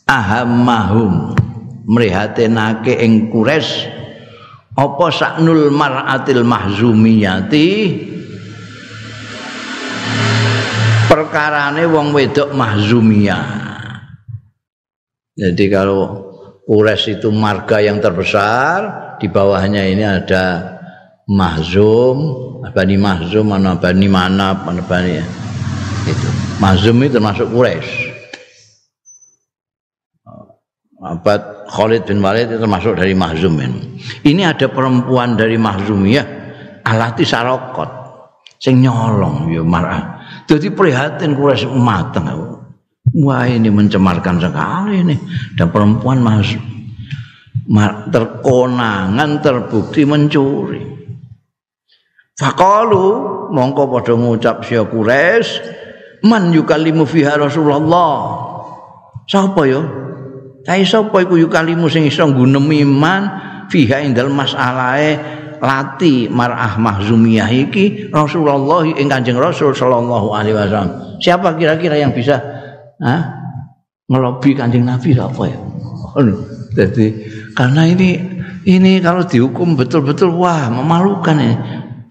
[0.09, 1.37] ahammahum
[1.85, 3.93] mrihatenake ing Quraisy
[4.73, 7.69] apa saknul mar'atil mahzumiyati
[11.13, 13.61] perkarane wong wedok mahzumiyah.
[15.37, 16.33] Jadi kalau
[16.63, 18.81] Ures itu marga yang terbesar,
[19.19, 20.72] di bawahnya ini ada
[21.33, 22.17] Mahzum,
[22.77, 25.27] Bani Mahzum, mana Bani mana, mana Bani ya.
[26.05, 26.29] Itu.
[26.61, 28.13] Mahzum itu termasuk Quraisy.
[31.03, 33.99] Abad Khalid bin Walid itu termasuk dari Mahzum ini.
[34.23, 36.27] Ini ada perempuan dari Mahzumiyah
[36.87, 37.91] alati sarokot
[38.63, 42.29] sing nyolong ya marah jadi prihatin Quraisy mateng.
[43.13, 45.17] Wah ini mencemarkan sekali ini.
[45.57, 46.61] Dan perempuan masuk
[48.13, 50.92] terkonangan terbukti mencuri.
[52.43, 53.07] Fakalu
[53.55, 55.63] mongko padha ngucap sia Quraisy
[56.27, 58.43] man yukalimu fiha Rasulullah.
[59.31, 59.79] Sapa ya?
[60.67, 63.31] Kae sapa iku yukalimu sing iso nggunemi man
[63.71, 65.19] fiha ing dalem masalahe
[65.63, 71.19] lati mar'ah mahzumiyah iki Rasulullah ing Kanjeng Rasul sallallahu alaihi wasallam.
[71.23, 72.43] Siapa kira-kira yang bisa
[72.99, 73.15] ha,
[74.11, 75.59] ngelobi Kanjeng Nabi apa ya?
[76.75, 77.07] Jadi
[77.55, 78.11] karena ini
[78.67, 81.57] ini kalau dihukum betul-betul wah memalukan ini.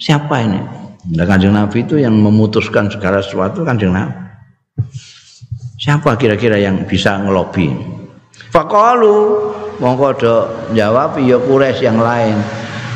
[0.01, 0.57] Siapa ini?
[1.13, 4.17] Nah, Kanjeng Nabi itu yang memutuskan segala sesuatu Kanjeng Nabi.
[5.77, 7.69] Siapa kira-kira yang bisa ngelobi?
[8.49, 9.17] Fakalu
[9.77, 10.35] mongko do
[10.73, 12.37] jawab ya Quraisy yang lain.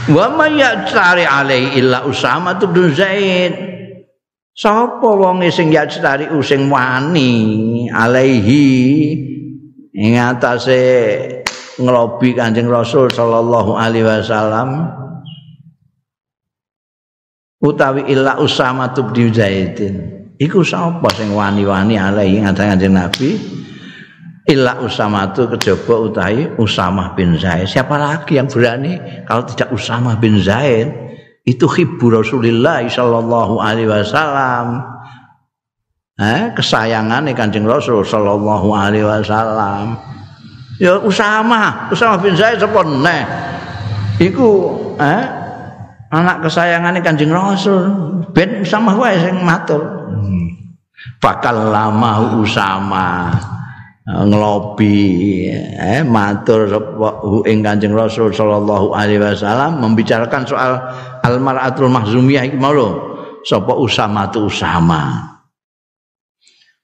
[0.10, 3.54] Wa may ya'tari alaihi illa Usama bin Zaid.
[4.54, 7.34] Sapa wong sing ya'tari sing wani
[7.90, 8.66] alaihi
[9.94, 10.82] ing atase
[11.82, 14.94] ngelobi Kanjeng Rasul sallallahu alaihi wasallam
[17.62, 19.80] utawi illa Usama bin Zaid.
[20.36, 23.40] Iku sapa sing wani-wani alaihi ngatain Kanjeng Nabi?
[24.46, 27.72] Illa Usama itu kejaba utahi Usama bin Zaid.
[27.72, 30.92] Siapa lagi yang berani kalau tidak Usama bin Zaid?
[31.46, 34.82] Itu hibu Rasulullah sallallahu alaihi wasallam.
[36.16, 39.98] Eh, kesayangan Kanjeng Rasul sallallahu alaihi wasallam.
[40.82, 43.24] Ya Usama, Usama bin Zaid sapa neh?
[44.20, 44.50] Iku
[45.00, 45.45] eh
[46.16, 47.84] anak kesayangan Kanjeng Rasul.
[48.32, 49.84] Ben Usama wae sing matur.
[49.84, 50.48] Hmm.
[51.20, 53.36] Bakal lama Usama.
[54.06, 55.50] ngelobi
[55.82, 56.70] eh matur
[57.50, 60.78] ing Kanjeng Rasul sallallahu alaihi wasallam membicarakan soal
[61.26, 62.90] al mar'atul mahzumiyah iki mau lho
[63.42, 65.26] sapa Usama tu Usama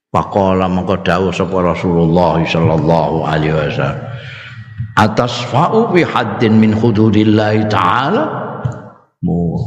[0.09, 4.01] Pakola mengko dawuh sapa Rasulullah sallallahu alaihi wasallam
[4.97, 8.23] atas fa'u bi haddin min hududillah taala
[9.21, 9.57] mu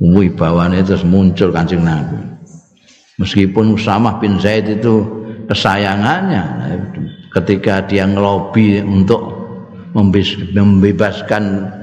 [0.00, 2.20] wibawane terus muncul Kanjeng Nabi.
[3.18, 5.02] Meskipun Usama bin Zaid itu
[5.50, 6.44] kesayangannya
[7.34, 9.34] ketika dia ngelobi untuk
[9.96, 11.74] membebaskan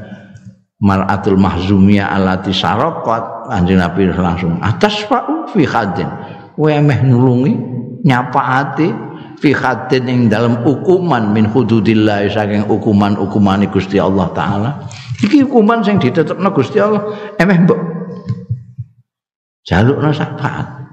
[0.80, 6.08] Mar'atul Mahzumiyah alati sarokot anjing Nabi langsung atas pak fi khadin
[6.60, 7.54] meh nulungi
[8.06, 8.92] nyapa hati
[9.40, 14.72] fi khadin yang dalam hukuman min hududillah saking hukuman-hukuman Gusti Allah Ta'ala
[15.24, 17.04] iki hukuman yang ditetapkan Gusti Allah
[17.40, 17.80] emeh mbok
[19.66, 20.86] jaluk syafaat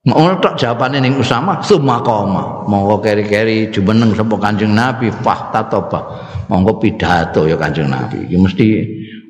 [0.00, 2.64] Ngono tok jawabane ning Usama sumakoma.
[2.64, 6.00] Monggo keri-keri jumeneng sapa Kanjeng Nabi fah tatoba.
[6.48, 8.24] Monggo pidato ya Kanjeng Nabi.
[8.24, 8.66] Iki mesti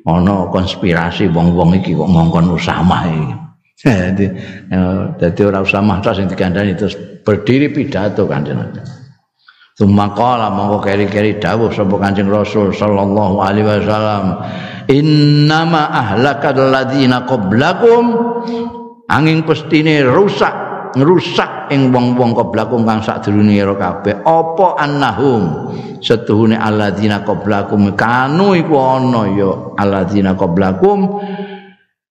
[0.07, 3.35] ana konspirasi wong-wong iki kok ngongkon Usama iki.
[3.81, 4.29] Jadi,
[5.17, 6.93] jadi orang Usama tok sing digandani terus
[7.25, 9.00] berdiri pidato Kanjeng Nabi.
[9.81, 14.37] Sumakala monggo keri-keri dawuh sapa Kanjeng Rasul sallallahu alaihi wasallam.
[14.85, 18.13] Innama ahlakal ladzina qablakum.
[19.09, 20.53] Angin pestine rusak
[20.93, 24.21] ngrusak ing wong-wong qablakum kang sadurunge ira kabeh.
[24.21, 25.73] Apa annahum?
[25.97, 27.97] Setuhune alladzina qablakum.
[27.97, 29.49] Kanu iku ana ya
[29.81, 31.25] alladzina qablakum.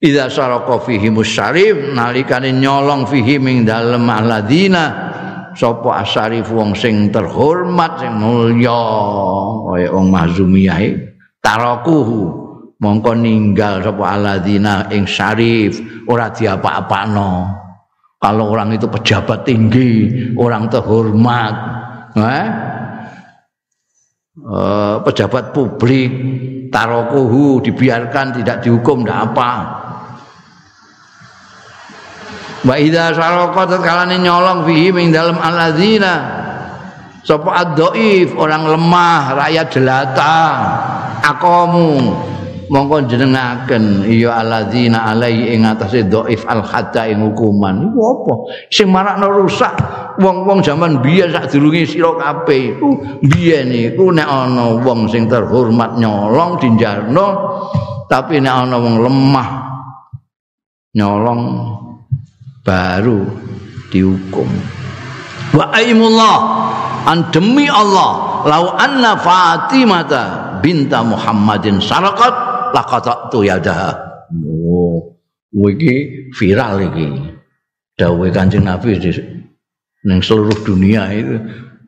[0.02, 4.84] Idza saraka fihi musyarif nalikane nyolong fihi ing dalem alladzina
[5.56, 8.82] sapa asyarif wong sing terhormat sing mulya
[9.70, 10.80] kaya wong mahzumiyah
[11.42, 12.20] tarakuhu
[12.80, 17.60] mongko ninggal sapa alladzina ing syarif ora diapa-apano
[18.20, 19.92] kalau orang itu pejabat tinggi
[20.36, 21.54] orang terhormat
[22.20, 22.48] eh?
[24.40, 26.10] Uh, pejabat publik
[26.72, 29.50] tarokuhu dibiarkan tidak dihukum tidak apa
[32.64, 36.40] wa idza saraka kalane nyolong fihi ing dalam alladzina.
[37.20, 40.36] Sapa ad orang lemah rakyat jelata
[41.20, 42.16] akamu
[42.72, 47.92] mongko jenengaken ya alladzina alai ing atase dhaif al hatta ing hukuman.
[47.92, 48.34] Iku apa?
[48.72, 49.74] Sing marakno rusak
[50.16, 52.80] wong-wong zaman biyen sak durunge sira kabeh.
[52.80, 52.88] Iku
[53.20, 57.26] biyen iku nek ana wong sing terhormat nyolong dinjarno
[58.08, 59.48] tapi nek ana wong lemah
[60.96, 61.40] nyolong
[62.70, 63.26] baru
[63.90, 64.46] dihukum
[65.58, 66.38] wa aimullah
[67.10, 72.32] an demi Allah lau anna fatimata binta Muhammadin sarakat
[72.70, 73.92] laqata tu yadaha.
[74.46, 75.16] Oh,
[75.66, 77.08] iki viral iki.
[77.98, 79.12] Dawuh Kanjeng Nabi di
[80.08, 81.36] ning seluruh dunia itu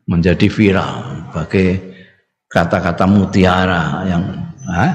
[0.05, 1.69] menjadi viral sebagai
[2.53, 4.25] kata-kata mutiara yang
[4.69, 4.93] ah,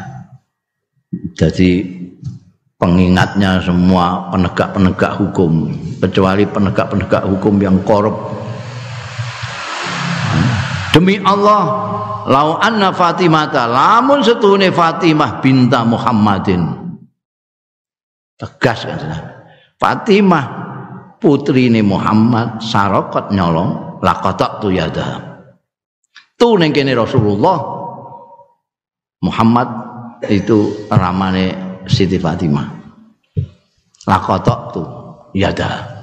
[1.33, 1.96] jadi
[2.77, 8.15] pengingatnya semua penegak-penegak hukum kecuali penegak-penegak hukum yang korup.
[10.93, 11.63] Demi Allah
[12.25, 16.63] lau anna Fatimata lamun setune Fatimah binta Muhammadin.
[18.37, 19.01] Tegas kan
[19.81, 20.45] Fatimah
[21.17, 25.41] putri ini Muhammad sarokot nyolong lakotok tu yada
[26.37, 27.57] tu neng kene Rasulullah
[29.25, 29.69] Muhammad
[30.29, 32.67] itu ramane Siti Fatimah.
[34.07, 34.83] Lakotok tu
[35.35, 35.97] yada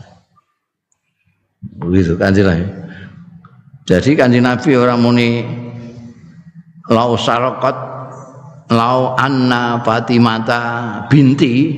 [1.80, 2.36] begitu kan
[3.84, 5.44] jadi kanji Nabi orang muni
[6.88, 7.76] lau sarokat
[8.72, 10.60] lau anna fatimata
[11.12, 11.68] binti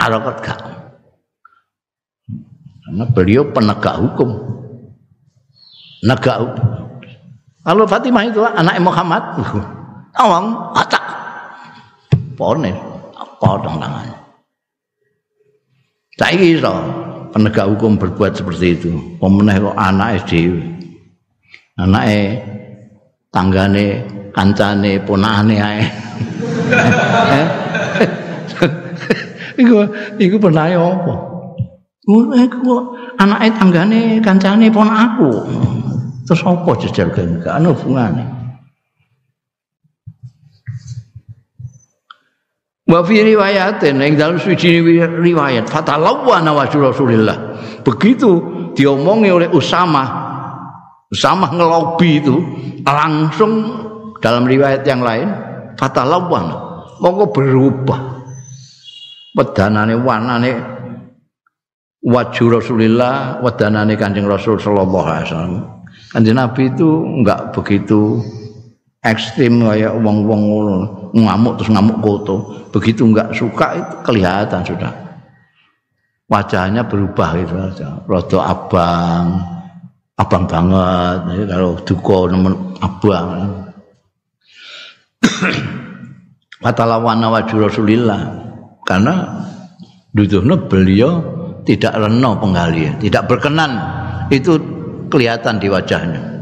[0.00, 0.60] arokat gak?
[2.84, 4.30] Karena beliau penegak hukum.
[6.04, 6.68] Negak hukum.
[7.64, 9.24] Kalau Fatimah itu anak Muhammad
[10.24, 11.04] awang acak
[12.36, 12.93] pone
[13.44, 14.08] potong tangan
[16.16, 16.74] saya iso
[17.36, 18.90] penegak hukum berbuat seperti itu
[19.20, 20.56] pemenang kok anak SD
[21.76, 22.40] anaknya
[23.34, 23.86] tanggane
[24.34, 25.82] kancane ponane ae.
[29.58, 29.86] iku
[30.18, 31.14] iku penae apa?
[32.34, 32.74] Iku
[33.18, 35.30] anake tanggane kancane ponakku.
[36.26, 38.24] Terus apa jejal gak ana hubungane.
[42.84, 43.96] Wa fi riwayatin.
[44.00, 45.68] Ing dalam suci riwayat.
[45.68, 47.36] Fatalawana wajhu Rasulillah.
[47.80, 48.30] Begitu
[48.76, 50.04] diomongi oleh Usama.
[51.08, 52.36] Usama ngelobi itu.
[52.84, 53.52] Langsung
[54.20, 55.28] dalam riwayat yang lain
[55.76, 56.52] fatalawan
[57.00, 58.00] monggo berubah.
[59.34, 60.52] Wedanane warnane
[62.04, 65.54] wajhu Rasulillah wedanane Kanjeng Rasul sallallahu alaihi wasallam.
[66.14, 68.22] Kanjeng Nabi itu enggak begitu
[69.04, 70.42] ekstrim kayak wong-wong
[71.12, 72.36] ngamuk terus ngamuk koto.
[72.72, 74.92] Begitu enggak suka itu kelihatan sudah.
[76.26, 78.00] Wajahnya berubah itu aja.
[78.08, 79.26] Rada abang
[80.16, 81.46] abang banget.
[81.46, 83.28] Kalau duko nemen abang.
[86.64, 88.40] Fatalawana wajhu Rasulillah.
[88.88, 89.44] Karena
[90.16, 91.12] duduhnya beliau
[91.64, 93.72] tidak reno penggalian, tidak berkenan.
[94.32, 94.56] Itu
[95.12, 96.33] kelihatan di wajahnya.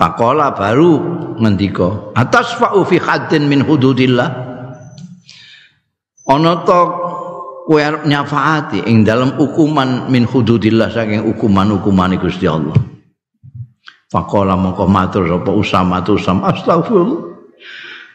[0.00, 0.96] Fakola baru
[1.36, 4.28] ngendiko atas fa'u fi haddin min hududillah
[6.24, 6.80] ono to
[7.68, 12.80] kowe nyafaati ing dalam hukuman min hududillah saking hukuman-hukuman Gusti Allah.
[14.08, 17.30] Fakola mongko matur sapa Usama tu Usam astagfirullah.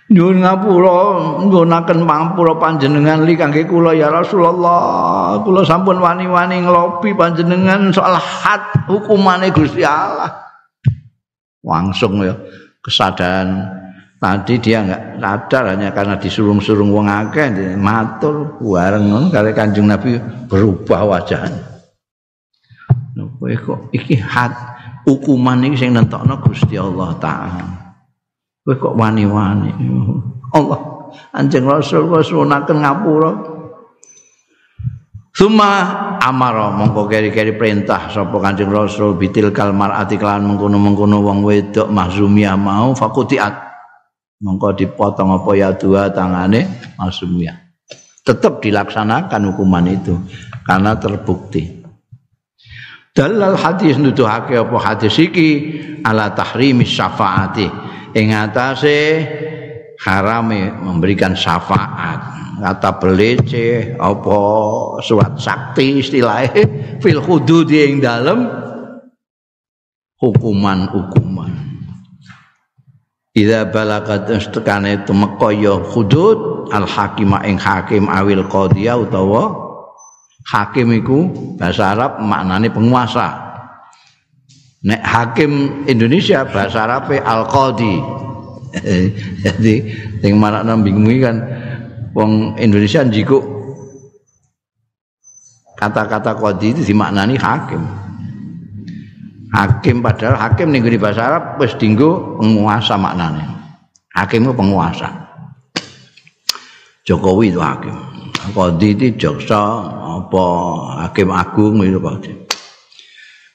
[0.05, 0.97] nyuwun ngapura
[1.49, 8.61] nggunaken pangapura panjenengan li kangge kula ya Rasulullah kula sampun wani-wani ngelobi panjenengan soal had
[8.85, 10.45] hukumane Gusti Allah
[11.65, 12.37] langsung ya
[12.85, 13.65] kesadaran
[14.21, 21.03] tadi dia enggak sadar hanya karena disurung-surung wong akeh matur bareng kare Kanjeng Nabi berubah
[21.09, 21.75] wajahnya.
[23.35, 24.49] Kowe kok iki had
[25.05, 27.65] hukuman iki sing nentokno Gusti Allah taala.
[28.65, 29.69] Kowe kok wani-wani.
[30.55, 30.81] Allah
[31.35, 33.54] Anjing Rasul kok sunaken ngapura.
[35.35, 41.91] Suma amara mongko keri-keri perintah sapa Kanjeng Rasul bitil kalmar ati kelan mengkono-mengkono wong wedok
[41.91, 43.51] mahzumiyah mau fakutiat.
[44.39, 47.65] Mongko dipotong apa ya dua tangane masumnya
[48.25, 50.17] tetap dilaksanakan hukuman itu
[50.65, 51.85] karena terbukti.
[53.15, 55.79] Dalal hadis nuduhake apa hadis iki?
[56.03, 57.67] Ala tahrimi syafaati.
[58.15, 59.23] Ing atase
[59.99, 64.39] harame memberikan syafaat kata belece apa
[65.03, 66.63] surat sakti istilahnya
[67.03, 68.47] fil hudud yang dalam
[70.19, 71.75] hukuman-hukuman
[73.35, 79.51] Ida balagat istekane tumeka ya hudud al hakimah ing hakim awil qadhiya utawa
[80.47, 81.27] hakim iku
[81.59, 83.43] bahasa Arab maknane penguasa.
[84.87, 87.99] Nek hakim Indonesia bahasa Arab al qadhi.
[89.43, 89.73] Jadi
[90.23, 91.35] sing marakna bingung kan
[92.15, 93.43] wong Indonesia njikuk
[95.75, 97.83] kata-kata qadhi itu dimaknani hakim.
[99.55, 103.43] hakim padahal hakim ning di bahasa Arab wis dinggo penguasa maknane.
[104.15, 105.11] Hakim itu penguasa.
[107.03, 107.95] Jokowi itu hakim.
[108.55, 109.61] Qadi itu jaksa
[110.23, 110.45] apa
[111.05, 112.31] hakim agung itu qadi.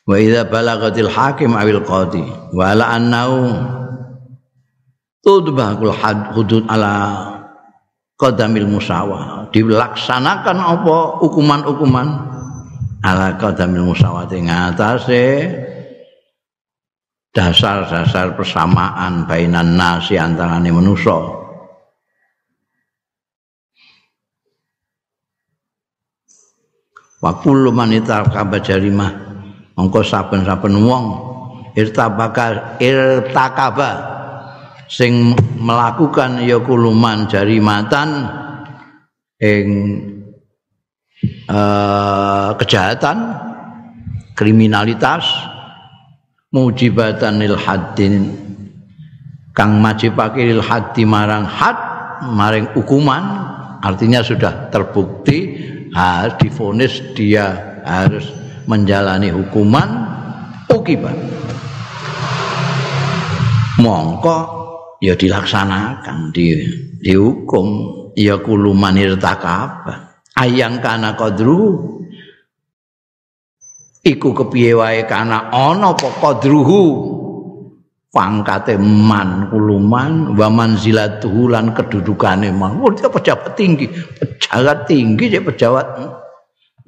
[0.05, 3.57] Wa idza balagatil hakim awil qadi wa la annau
[5.25, 5.93] tudbahul
[6.37, 7.40] hudud ala
[8.21, 9.49] qadamil musawah.
[9.49, 10.99] Dilaksanakan apa?
[11.25, 12.09] Hukuman-hukuman.
[13.01, 14.29] Ala qadamil musawah.
[14.29, 15.49] Ing atase
[17.31, 21.15] dasar-dasar persamaan bainan nasi antarane manusia
[27.23, 29.15] wa kullu man itarkaba jarimah
[29.79, 31.05] mongko saben-saben wong
[31.79, 34.20] irtabaka irtakaba
[34.91, 38.27] sing melakukan ya kuluman jarimatan
[39.39, 39.67] ing
[41.47, 43.39] uh, kejahatan
[44.35, 45.23] kriminalitas
[46.51, 48.35] mujibatan lil haddin
[49.55, 51.79] kang majibake lil haddi marang had
[52.35, 53.23] maring hukuman
[53.81, 55.55] artinya sudah terbukti
[55.95, 58.27] harus difonis dia harus
[58.71, 60.19] menjalani hukuman.
[60.71, 61.19] Ukibat
[63.83, 64.60] mongko
[65.01, 66.69] ya dilaksanakan di
[67.01, 67.99] dihukum.
[68.19, 71.89] Ya kuluman irtakaba ayang kana qadru.
[74.01, 76.83] Iku kepiye wae kana ana apa qadruhu?
[78.11, 82.83] Pangkate man kuluman wa manzilatuhu lan kedudukane man.
[82.83, 83.87] Oh, dia pejabat tinggi.
[84.19, 85.87] Pejabat tinggi dia pejabat.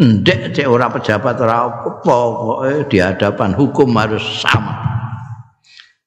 [0.03, 4.83] Ndek cek ora pejabat ora apa pokoke di hadapan hukum harus sama.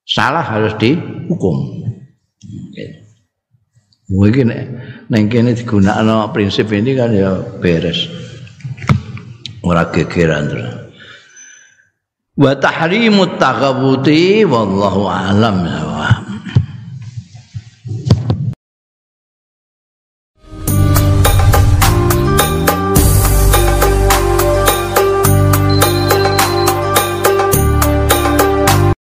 [0.03, 1.85] Salah harus dihukum
[4.11, 4.53] mungkin
[5.09, 8.05] nek kene digunakno prinsip ini kan ya beres.
[9.65, 10.69] Ora gegeran terus.
[12.35, 16.14] Wa tahrimut taghabuti wallahu alam ya